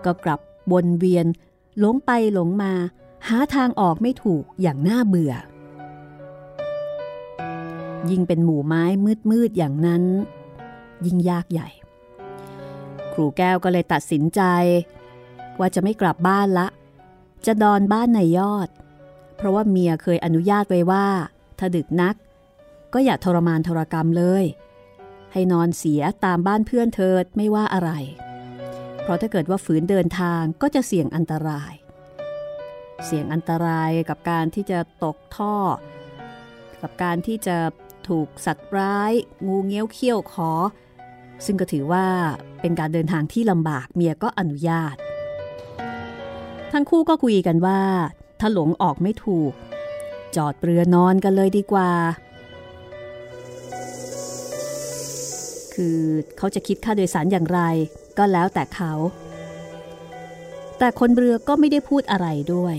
[0.05, 0.41] ก็กลับ
[0.73, 1.27] วนเวียน
[1.79, 2.73] หลงไปหลงมา
[3.29, 5.35] หาทางออกไม่ถูกอย่างน่าเบื่อ
[8.11, 8.85] ยิ่งเป็นหมู่ไม้
[9.31, 10.03] มืดๆอย่างนั้น
[11.07, 11.69] ยิ่งยากใหญ่
[13.13, 14.41] ครูแก้วก็เลยตัดสินใจ
[15.59, 16.67] ว่าจะไม่กลับบ้านละ
[17.47, 18.69] จะดอนบ้านในยอด
[19.41, 21.07] เพราะว่าเมียเคยอนุญาตไว้ว่า
[21.59, 22.15] ถ้าดึกนัก
[22.95, 24.45] ก็อย่าทรมานทรกรรมเลย
[25.33, 27.91] ให้นอนเสียตามบ้านเพื่อนเถิดไม่ว่าอะไร
[29.03, 31.73] เพราะถ้าเกิดว่าฝืนเดินทางก็จะเสี่ยงอันตราย
[33.05, 35.57] เสี่ยงอันตรายกับการที่จะตกท่อ
[36.83, 37.57] กับการที่จะ
[38.09, 39.13] ถูกสัตว์ร้าย
[39.47, 40.51] งูเงี้ยวเขี้ยวขอ
[41.45, 42.07] ซึ่งก็ถือว่า
[42.61, 44.97] เป็นการเดินทางที่ลำบากเมียก็อนุญาต
[46.73, 47.81] ทั้งคู่ก็คุยกันว่า
[48.41, 49.53] ถ้าหลงออกไม่ถูก
[50.37, 51.91] จอดเรือนอนกันเลยดีกว่า
[55.75, 56.01] คือ
[56.39, 57.61] เขาจะคิดค่าโดยสารอย่างไร
[58.19, 58.93] ก็แล้วแต่เขา
[60.79, 62.77] แต่คนเรือก็ไม่ได้พูดอะไรด้วย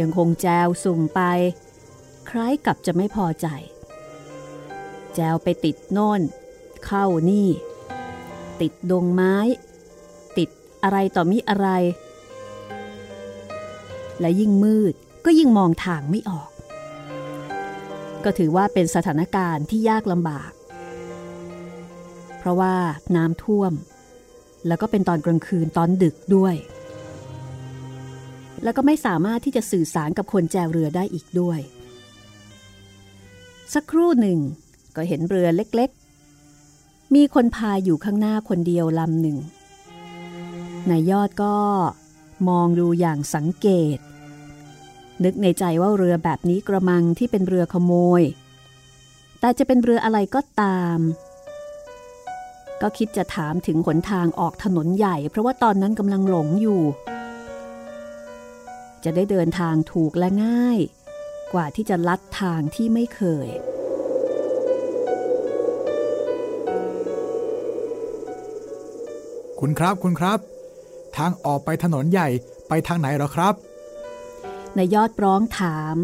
[0.00, 1.20] ยังคงแจวสุ่มไป
[2.30, 3.46] คล้ายกับจะไม่พอใจ
[5.14, 6.20] แจวไปติดโน่น
[6.86, 7.48] เข้านี่
[8.60, 9.36] ติดดงไม้
[10.38, 10.48] ติด
[10.82, 11.68] อะไรต่อมิอะไร
[14.20, 14.94] และยิ่งมืด
[15.24, 16.50] ก็ยิ่งมองทางไม่ออก
[18.24, 20.50] ก็ถือว่าเป็นสถานการณ์ที่ยากลำบาก
[22.38, 22.74] เพราะว่า
[23.16, 23.72] น้ำท่วม
[24.66, 26.54] แล้วก็เป็นตอนกลางคืนตอนดึกด้วย
[28.62, 31.60] แล้วก็ไม่สามารถที่จะสื่อสารกับคนแจวเรือได้อีกด้วย
[33.74, 34.38] สักครู่หนึ่ง
[34.96, 39.38] ก็เห็นเรือเล็กๆ มีคนพายอยู่ข้างหน้าคนเดียวลำหนึ่ง
[40.90, 41.56] นายยอดก็
[42.48, 43.98] มองดูอย่างสังเกต
[45.24, 48.22] นึกในใจว่าเรือแบบนี้กระมังที่เป็นเรือขโมย
[49.40, 50.98] แต่จะเป็นเรืออะไรก็ตาม
[52.82, 56.82] ก็คิดจะถามถึงหนทางออกถนนใหญ่ เพราะว่าตอนนั้นกำลังหลงอยู่
[59.04, 60.78] จะได้เดินทางถูกและง่าย
[61.52, 63.48] กว่าที่จะลัดทางที่ไม่เคย
[69.60, 70.38] คุณครับคุณครับ
[71.16, 72.28] ทางออกไปถนนใหญ่
[72.68, 73.54] ไปทางไหนหรอครับ
[74.76, 75.96] นายยอดร้องถาม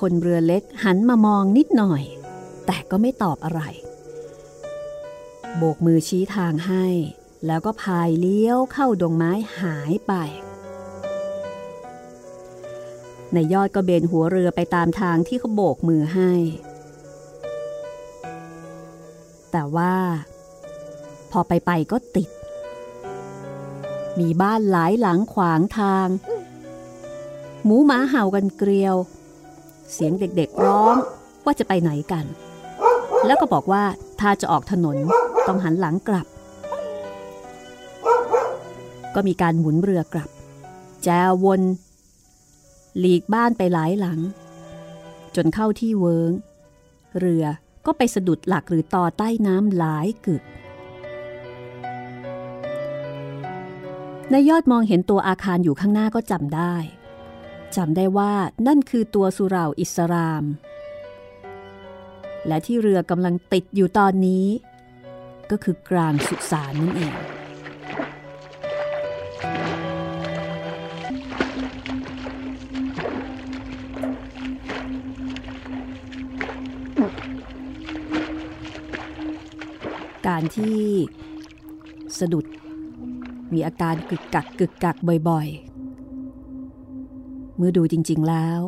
[0.00, 2.02] คนเรือเล็กหันมามองนิดหน่อย
[2.66, 3.62] แต่ก็ไม่ตอบอะไร
[5.56, 6.86] โบกมือชี้ทางให้
[7.46, 10.12] แล้วก็พายเลี้ยวเข้าดงไม้หายไป
[13.34, 16.32] นายยอดก็เบนหัวเรือไปตามทางที่เขาโบกมือให้
[19.52, 19.94] แต่ว่า
[21.30, 22.28] พอไปไปก็ติด
[24.18, 26.06] มีบ้านหลายหลังขวางทาง
[27.70, 28.96] หมูหมาเห่ากันเกลียว
[29.92, 30.96] เสียงเด็กๆร้อง
[31.44, 32.24] ว่าจะไปไหนกัน
[33.26, 33.84] แล้วก็บอกว่า
[34.20, 34.96] ถ้าจะออกถนน
[35.46, 36.26] ต้องหันหลังกลับ
[39.14, 40.30] ก็มีการหมุนเรือกลับ
[41.04, 41.60] แจววน
[42.98, 44.18] หลีกบ้านไปหลายหลัง
[45.36, 46.32] จนเข้าที่เวิง
[47.18, 47.44] เรือ
[47.86, 50.42] ก็ไปสะดุดหลักหรือต่อใต้น้ำหลายกึก
[54.32, 56.74] นายยอดมองเห็นตัวอาคารอยู่ข้างหน้าก็จำได้
[57.76, 58.32] จำได้ว่า
[58.66, 60.44] นั่นคือตัวสุราอิสราม
[62.46, 64.46] และที่เรือกำลังติดอยู่ตอนนี้
[65.50, 67.14] ก็คือกลางสุสานนั่นเอง
[80.26, 80.82] การที่
[82.18, 82.46] สะดุด
[83.52, 84.96] มีอาการกึกกักกึกกัก
[85.28, 85.67] บ่อยๆ
[87.58, 88.60] เมื่อดูจริงๆแล้ว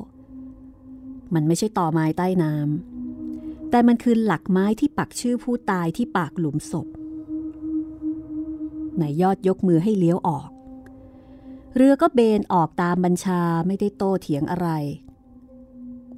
[1.34, 6.86] มันไม่ใช่ต่อไม้ใต้น้ำแต่มันคือหลักไม้ที่ปักชื่อผู้ตายที่ปากหลุมศพ
[9.00, 10.48] นายยอดยกมือให้เลี้ยวออก
[11.76, 14.68] เรือก็เบนออกตามบัญชาไม่ได้โต้เถียงอะไร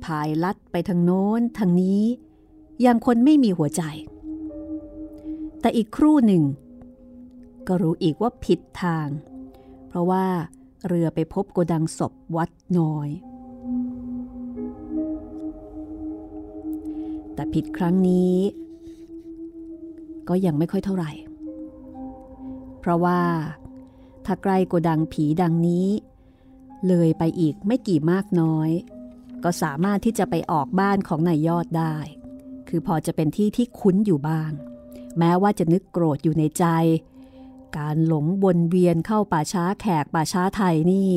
[0.04, 2.02] พายลัดไปทางโน้นทางนี้
[2.82, 3.82] อย่างคนไม่มีหัวใจ
[5.60, 6.42] แต่อีกครู่หนึ่ง
[7.68, 9.08] ก็รู้อีกว่าผิดทาง
[9.88, 10.26] เพราะว่า
[10.86, 13.08] เรือไปพบโกดังศพวัดน้อย
[17.34, 18.36] แต่ผิดครั้งนี้
[20.28, 21.12] ก็ยังไม่ค่อยเท่าไหร่
[22.80, 23.20] เพราะว่า
[24.26, 25.88] ถ้าใกล้โกดังผีดังนี้
[26.88, 28.70] เลยไปอีกไม่กี่มากน้อย
[29.44, 31.96] ก็สามารถที่จะไปออกบ้านของนายยอดได้
[32.68, 34.50] คือพอจะเป็นที่ที่คุ้นอยู่บ้าง
[35.18, 36.64] แม้ว่าจะนึกโกรธอยู่ในใจ
[37.78, 41.12] การหลงวนเวียนเข้าป่าช้าแขกป่าช้าไทยนี่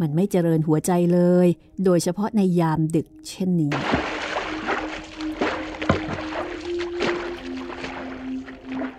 [0.00, 1.46] มันไม่เจริญหัวใจเลย
[1.84, 3.72] โดยเฉพาะในยามดึกเช่นนี้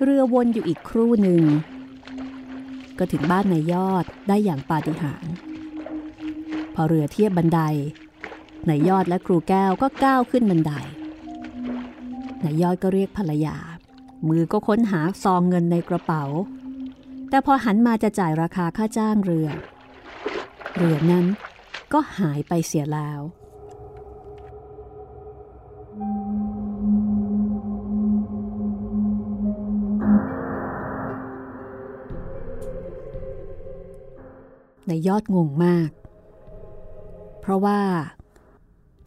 [0.03, 1.43] เรือวนอยู่อีกครู่หนึ่ง
[2.97, 5.33] ก็ถึงบ้านนายยอดได้อย่างปาฏิหาริย์
[6.73, 7.59] พอเรือเทียบบันได
[8.69, 10.73] นายยอดและครูแก้วก็ก้าวขึ้นบันได
[12.43, 13.57] นายยอดก็เรียกภรรยา
[14.27, 16.23] มือก็ค้นหาซองเงินในกระเป๋า
[17.29, 19.49] แต่พอหันมาจะจ่ายราคาค่าจ้างเรือ
[20.75, 21.25] เรือนั้น
[21.93, 23.21] ก็หายไปเสียแล้ว
[34.87, 35.89] ในยอดงงมาก
[37.41, 37.81] เพราะว่า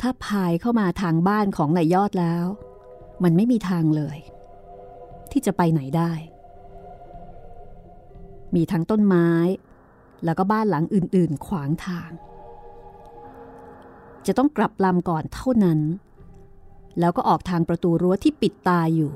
[0.00, 2.46] ถ้าพายเข้ามาทางบ้านของนายยอดแล้ว
[3.22, 4.18] มันไม่มีทางเลย
[5.32, 6.12] ที่จะไปไหนได้
[8.54, 9.28] มีทั้งต้นไม้
[10.24, 12.10] แล้วก็บ้านหลังอื่นๆ ขวางทาง
[14.26, 15.80] จะต้องกลับลำก่อนเท่านั้น
[17.00, 19.12] แล้วก็ออกทางประตูรั้วที่ปิดตาอยู่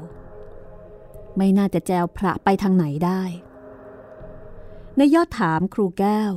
[1.37, 3.23] ไม่น่าจะแจวพระไปทางไหนได้
[4.97, 6.33] ในยอดถามครูแก้ว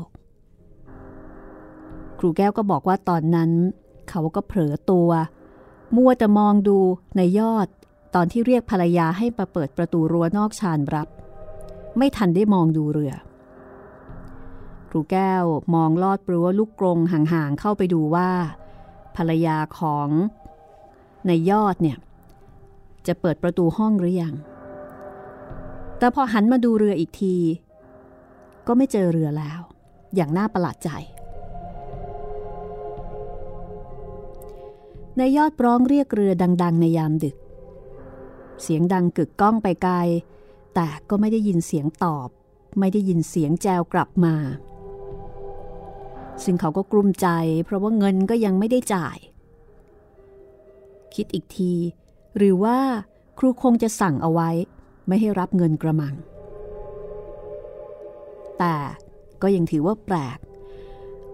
[2.20, 3.52] ครูแก้วก็บอกว่าตอนนั้น
[4.10, 5.10] เขาก็เผลอตัว
[5.96, 6.78] มัวแต่มองดู
[7.18, 7.68] ในยอด
[8.16, 11.08] ตอนที่เรียกภรรยาให้มาเปิดประตูรั้วนอกชานรับ
[11.98, 13.14] ไม่ทันได้มองดูเรือ
[14.90, 15.44] ครูแก้ว
[15.76, 18.30] มองลอดรั้วลูกกรงห่างๆเข้าไปดูว่า
[19.16, 20.10] ภรรยาของ
[21.28, 21.98] ในยอดเนี่ย
[23.08, 24.36] จะเปิดประตูห้องหรือยัง
[25.98, 27.36] แต่พอหันมาดูเรืออีกที
[28.68, 29.60] ก็ไม่เจอเรือแล้ว
[30.16, 30.90] อย่างน่าประหลาดใจ
[35.18, 36.32] ในยอดร้องเรียกเรือ
[36.64, 37.36] ดัง ๆ ในยามดึก
[38.64, 39.96] เสียงดังกึกก้องไปไกล
[40.76, 42.30] แต่ก็ไม่ได้ยินเสียงตอบ
[42.80, 44.36] ไม่ได้ยินเสียงแจวกลับมา
[46.44, 47.28] ซึ่งเขาก็กลุ้มใจ
[47.66, 49.18] เพราะว่าเงินก็ยังไม่ได้จ่าย
[51.16, 51.74] คิดอีกที
[52.38, 52.78] หรือว่า
[53.38, 54.50] ครูคงจะสั่งเอาไว้
[55.08, 56.16] ไม่ให้รับเงินกระมัง
[58.60, 58.76] แต่
[59.42, 60.40] ก็ยังถือว่าแปลก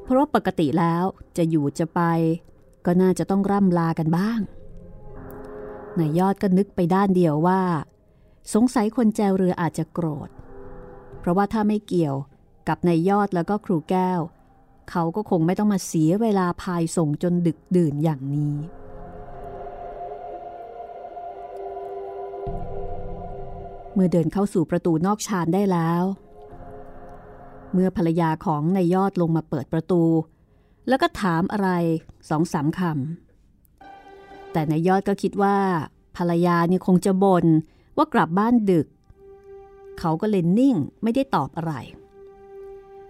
[0.04, 1.04] เพราะปกติแล้ว
[1.38, 2.02] จะอยู่จะไป
[2.86, 4.40] ก็น่าจะต้องร่ำลากันบ้าง
[6.00, 7.62] นายยอดก็นึกไปด้านเดียวว่า
[8.54, 10.30] สงสัยคนแจวเรืออาจจะโกรธ
[11.20, 12.16] เพราะว่าถ้าไม่เกี่ยว
[12.68, 14.20] กับนายยอดแล้วก็ครูแก้ว
[14.90, 18.56] เขาก็คงไม่ต้องมาเสียเวลาพายส่งจนดึกดื่นอย่างนี้
[23.94, 26.04] เมื่อเดินเข้าสู่ประตูนอกชานได้แล้ว
[27.74, 30.04] เมื่อภรรยาของนายยอดลงมาเปิดประตู
[30.88, 31.70] แล้วก็ถามอะไร
[32.30, 33.25] สองสามคำ
[34.56, 35.58] แต่นายยอดก็คิดว่า
[36.18, 37.46] ภรรยาเนี่ยคงจะบน่น
[37.98, 38.88] ว่ากลับบ้านดึก
[40.00, 41.74] เขาก็เลยนิ่งไม่ได้ตอบอะไร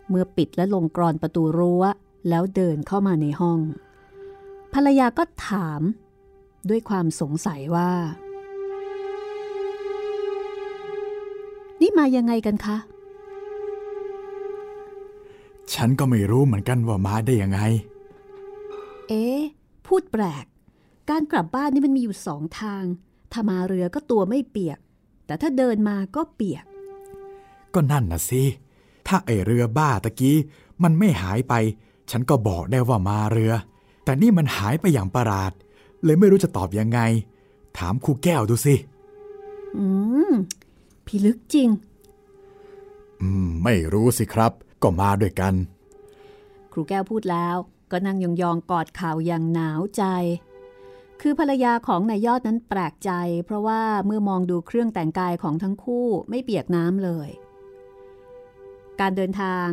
[0.09, 1.83] เมื่อปิดและลงกรอนประตูรั้ว
[2.29, 3.59] แล้วเดินเข้ามาในห้อง
[4.73, 5.81] ภภรรยาก็ถาม
[6.69, 7.91] ด้วยความสงสัยว่า
[11.81, 12.77] นี่มายังไงกันคะ
[15.73, 17.59] ฉันก็ไม่รู้เหมือนกันว่ามาได้ยังไง
[19.07, 19.39] เอ๊ะ
[19.87, 20.45] พูดแปลก
[21.09, 22.83] การกลับบ้านนี่มันมีอยู่สองทาง
[23.31, 24.79] ถ้ามาเรือก็ตัวไม่เปียก
[25.25, 26.65] แต่ถ้าเดินมาก็เปียก
[27.73, 28.43] ก็นั่นน่ะสิ
[29.07, 30.37] ถ้าไอเรือบ้าตะกี้
[30.83, 31.53] มันไม่หายไป
[32.11, 33.53] ฉันก็บอกได้ว่ามาเรือ
[34.03, 35.51] แต่นี่มันหายไปอย่างประหลาด
[36.03, 36.99] เลยไม่รู้จะตอบยังไง
[37.77, 38.75] ถามครูแก้วดูสิ
[39.77, 39.85] อื
[40.31, 40.33] ม
[41.05, 41.69] พิลึกจริง
[43.21, 44.51] อืม ไม่รู้สิครับ
[44.83, 45.53] ก็มาด้วยกัน
[46.71, 47.55] ครูแก้วพูดแล้ว
[47.91, 50.03] ก็นั่งยองๆกอดข่าวอย่างหนาวใจ
[51.27, 53.11] คือภรรยาของนายยอดนั้นแปลกใจ
[53.45, 57.29] เพราะว่าเมื่อมองดูเครื่องแต่งกายของทั้งคู่ไม่เปียกน้ำเลย
[58.99, 59.67] การเดินทาง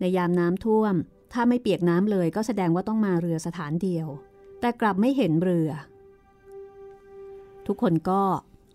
[0.00, 0.94] ในยามน้ำท่วม
[1.32, 4.06] ถ้าไม่เปียกน้ำเลยก็แสดงว่าต้องมาเรือสถานเดียว
[4.60, 5.70] แต่กลับไม่เห็นเรือ
[7.66, 8.22] ทุกคนก็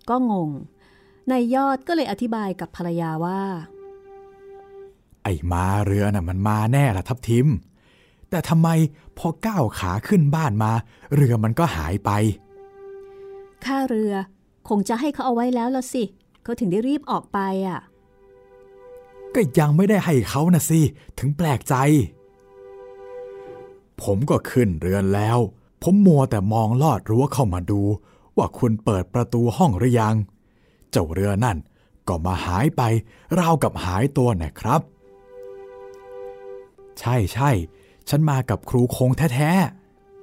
[0.10, 0.50] ก็งง
[1.32, 3.42] นายยอดก็เลยอธิบายกับภรรยาว่า
[5.24, 7.48] ไอ้มาเรือน่ะมันมาแน่ละทับทิม
[8.30, 8.70] แต่ทำไม
[9.18, 10.72] พอก้าวขาขึ้นบ้านมา
[11.16, 12.12] เรือมันก็หายไป
[13.66, 14.14] ค่าเรือ
[14.70, 16.04] คงจะให้เขาเอาไว้แล้วละสิ
[16.44, 17.80] เขาถึงได้รีบออกไปอะ
[19.36, 20.80] ก็ยังไม่ได้ให้เขานะสิ
[21.20, 21.76] ถึงแปลกใจ
[24.02, 25.38] ผมก็ขึ้นเรือนแล้ว
[25.84, 27.82] ผมมัวแต่มองลอดรั้วเข้ามาดู
[28.38, 30.16] ว่าคุณเปิดประตูห้องหรือยัง
[30.92, 31.58] เจ้าเรือนั่น
[32.08, 32.82] ก็มาหายไป
[33.40, 34.82] ราวกับหายตัวนะครับ
[37.00, 37.52] ใช่ใช่
[38.10, 39.52] ฉันมากับครูคงแท้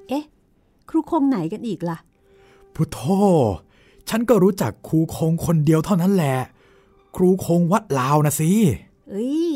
[0.08, 0.24] เอ๊ะ
[0.88, 3.00] ครูคงไหนกันอีกล่ะๆพุทโธ
[4.08, 6.36] ฉันก็รู้จักครูคงคนเดียวเท่านั้นแหละ
[7.16, 8.50] ครูคงวัดลาวนะสิ
[9.10, 9.52] เอ้ย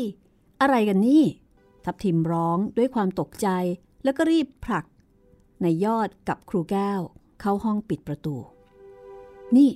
[0.61, 1.23] อะไรกันนี่
[1.83, 3.47] ทับทิมร้องด้วยความตกใจ
[4.03, 4.85] แล้วก็รีบผลัก
[5.63, 7.01] นายยอดกับครูแก้ว
[7.41, 8.35] เข้าห้องปิดประตู
[9.55, 9.69] นี่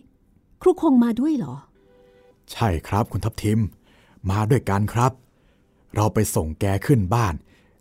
[0.62, 1.56] ครูคงมาด้วยเหรอ
[2.52, 3.60] ใช่ครับคุณทัพทิม
[4.32, 5.12] มาด้วยกันครับ
[5.96, 7.34] เราไปส่งแกขึ้นบ้าน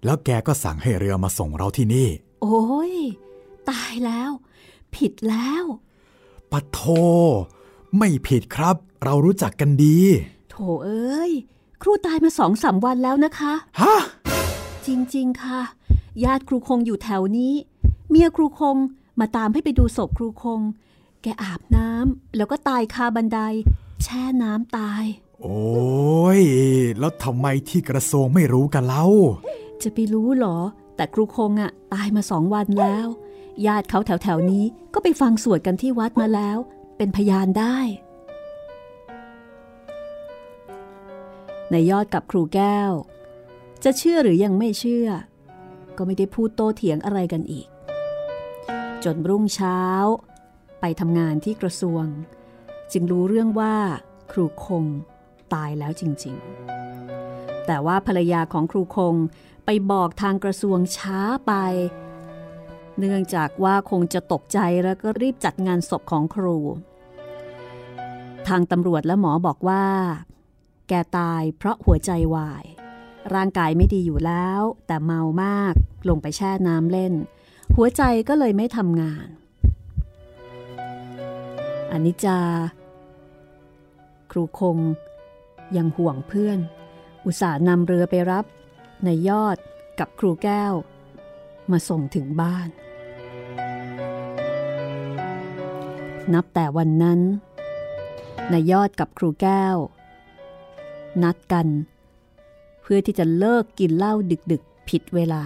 [0.05, 2.09] แล้วแกก็สั่งให้เรือมาส่งเราที่นี่
[2.43, 2.95] โอ้ย
[3.71, 4.31] ตายแล้ว
[4.95, 5.65] ผิดแล้ว
[6.51, 6.81] ปะโท
[7.99, 9.99] ไม่ผิดครับ เรารู้จักกันดี
[10.51, 11.33] โถเอ้ย
[11.83, 13.97] ครูตายมาสองสามวันแล้วนะคะ ฮะ
[14.87, 15.61] จริงๆค่ะ
[16.25, 17.55] ญาติครูคงอยู่แถวนี้
[18.09, 18.77] เมียครูคง
[19.21, 20.61] มาตามให้ไปดูศพครูคง
[21.23, 23.41] แกอาบน้ำแล้วก็ตายคาบันได
[24.03, 25.05] แช่น้ำตาย
[25.41, 26.43] โอ้ย
[26.99, 29.07] แล้วทำไมที่กระทรวงไม่รู้กันเล่า
[29.83, 30.59] จะไปรู้เหรอ
[30.97, 33.07] แต่ครูคงอะตายมาสองวันแล้ว
[33.67, 34.65] ญาติเขาแถวๆนี้
[34.95, 36.59] ก็ไปฟังสวดกันที่วัดมาแล้ว
[36.97, 37.79] เป็นพยานได้
[41.73, 42.93] นายยอดกับครูแก้ว
[43.85, 45.09] จะเชื่อหรือยังไม่เชื่อ
[45.97, 47.69] ก็ไม่ได้พูดโต้เถียงอะไรกันอีก
[49.05, 49.81] จนรุ่งเช้า
[50.81, 52.05] ไปทำงานที่กระทรวง
[52.93, 53.77] จึงรู้เรื่องว่า
[54.33, 54.85] ครูคง
[55.55, 56.37] ตายแล้วจริง
[57.03, 59.15] ๆแต่ว่าภรรยาของครูคง
[59.71, 61.53] ไปบอกทางกระทรวงช้าไป
[62.99, 66.59] เนื่องจากว่าคงจะตกใจแล้วก็รีบจัดงานศพของครู
[68.49, 69.85] ทางตำรวจและหมอบอกว่า
[70.89, 72.65] แกตายเพราะหัวใจวาย
[73.35, 75.75] ร่างกายไม่ดีอยู่แล้ว แต่เมามาก
[76.09, 77.15] ลงไปแช่น้ำเล่น
[77.77, 79.27] หัวใจก็เลยไม่ทำงาน
[81.91, 82.41] อันนิจจา
[84.31, 84.79] ครูคง
[85.77, 86.59] ยังห่วงเพื่อน
[87.25, 88.45] อุตส่าห์นำเรือไปรับ
[89.05, 89.57] ในยอด
[89.99, 90.73] กับครูแก้ว
[91.71, 92.69] มาส่งถึงบ้าน
[96.35, 97.21] นับแต่วันนั้น
[98.53, 99.77] นายยอดกับครูแก้ว
[101.23, 101.67] นัดกัน
[102.83, 104.15] เพื่อที่จะเลิกกินเหล้า
[104.53, 105.45] ดึกๆ ผิดเวลา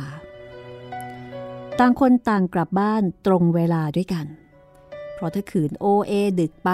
[1.78, 4.26] ต่างคนต่างกลับบ้านตรงเวลาด้วยกัน
[5.14, 6.70] เพราะถ้าขืนโอเอดึกไป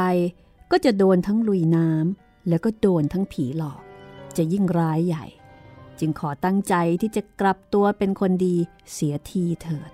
[0.70, 3.80] ก็จะโดนทั้งลุยน้ำแล้วก็โดนทั้งผีหลอก
[4.36, 5.26] จะยิ่งร้ายใหญ่
[6.00, 8.56] จึงขอตั้งใจที่จะกลับตัวเป็นคนดี
[8.92, 9.90] เสียทีเถิด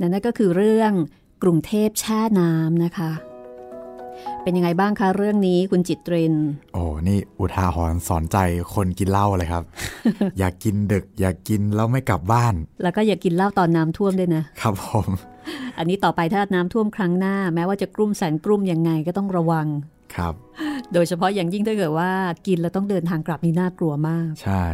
[0.00, 0.92] นั่นก็คือเรื่อง
[1.42, 3.29] กรุงเทพแช่น้ำนะคะ
[4.42, 6.34] เป็นยังไงบ้างคะเรื่องนี้คุณจิตริน
[6.74, 8.36] โอ้นี่อุทาหรณ์สอนใจ
[8.74, 9.62] คนกินเหล้าเลยครับ
[10.38, 15.08] อยากกินดึก อยากกินแล้วไม่กลับบ้าน แล้วก็อย่ากินเหล้าตอนน้ำท่วมด้วยนะ ครับผม
[15.78, 19.66] อันนี้ต่อไปถ้าน้ำท่วมครั้งหน้า แม้ว่าจะกลุ้มแสนกลุ้มยังไงก็ต้องระวัง
[20.14, 20.34] ครับ
[20.92, 22.10] โดยเฉพาะอย่างยิ่งถ้าเกิดว่า
[22.46, 24.64] กินแล้วต้องเดินทางกลับนี่น่ากลัวมาก ใช่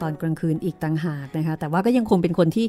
[0.00, 2.66] ตอนกลางคืนอีกต่างหากนะคะ แต่ว่าก็ยังคงเป็นคนที่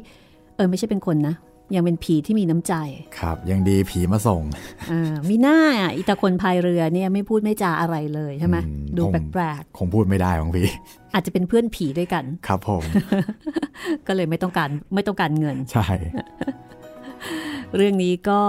[0.56, 1.34] เออไม่ใช่เป็นคนนะ
[1.74, 2.74] ยังเป็นผีที่มีน้ำใจ
[3.18, 4.42] ครับ ยังดีผีมาส่ง
[4.90, 12.82] อ่ามีหน้าอะอีตาคนพายเรือเนี่ยไม่พูดไม่จาอะไรเลยใช่ไหมอืมดูคงแปลกคงพูดไม่ได้บางพี่ๆอาจจะเป็นเพื่อนผีด้วยกัน ครับผม
[14.06, 15.86] ก็เลยไม่ต้องการไม่ต้องการเงิน ใช่
[17.76, 18.40] เรื่องนี้ก็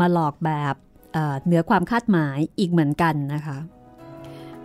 [0.00, 0.74] มาหลอกแบบ
[1.12, 3.58] เอ่อเหนือความคาดหมายอีกเหมือนกันนะคะ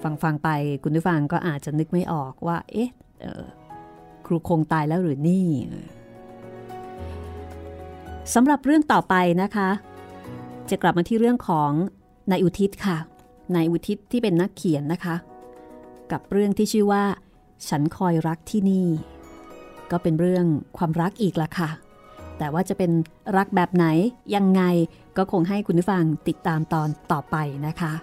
[0.03, 0.49] ฟังฟังๆไป
[0.83, 2.89] คุณผู้ฟังก็อาจจะนึกไม่ออกว่า เอ๊ะ
[3.21, 3.43] เอ่อ
[4.25, 5.45] ครูคงตายแล้วหรือนี่
[8.33, 9.69] สำหรับเรื่องต่อไปนะคะ
[10.69, 11.71] จะกลับมาที่เรื่องของ
[12.31, 12.97] นายอุทิศค่ะ
[13.55, 15.15] นายอุทิศที่เป็นนักเขียนนะคะ
[16.11, 17.03] กับเรื่องที่ชื่อว่า
[17.69, 18.87] ฉันคอยรักที่นี่
[19.91, 20.45] ก็เป็นเรื่อง
[20.77, 21.69] ความรักอีกละค่ะ
[22.37, 22.91] แต่ว่าจะเป็น
[23.37, 23.85] รักแบบไหน
[24.35, 24.63] ยังไง
[25.17, 27.35] ก็คงให้คุณผู้ฟังติดตามตอนต่อไป
[27.67, 27.93] นะคะ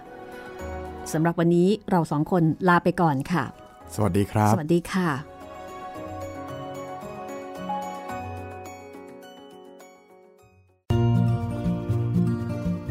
[1.13, 3.43] สำหรับวันนี้เราสองคนลาไปก่อนค่ะ
[3.95, 5.30] สวัสดีครับ สวัสดีค่ะ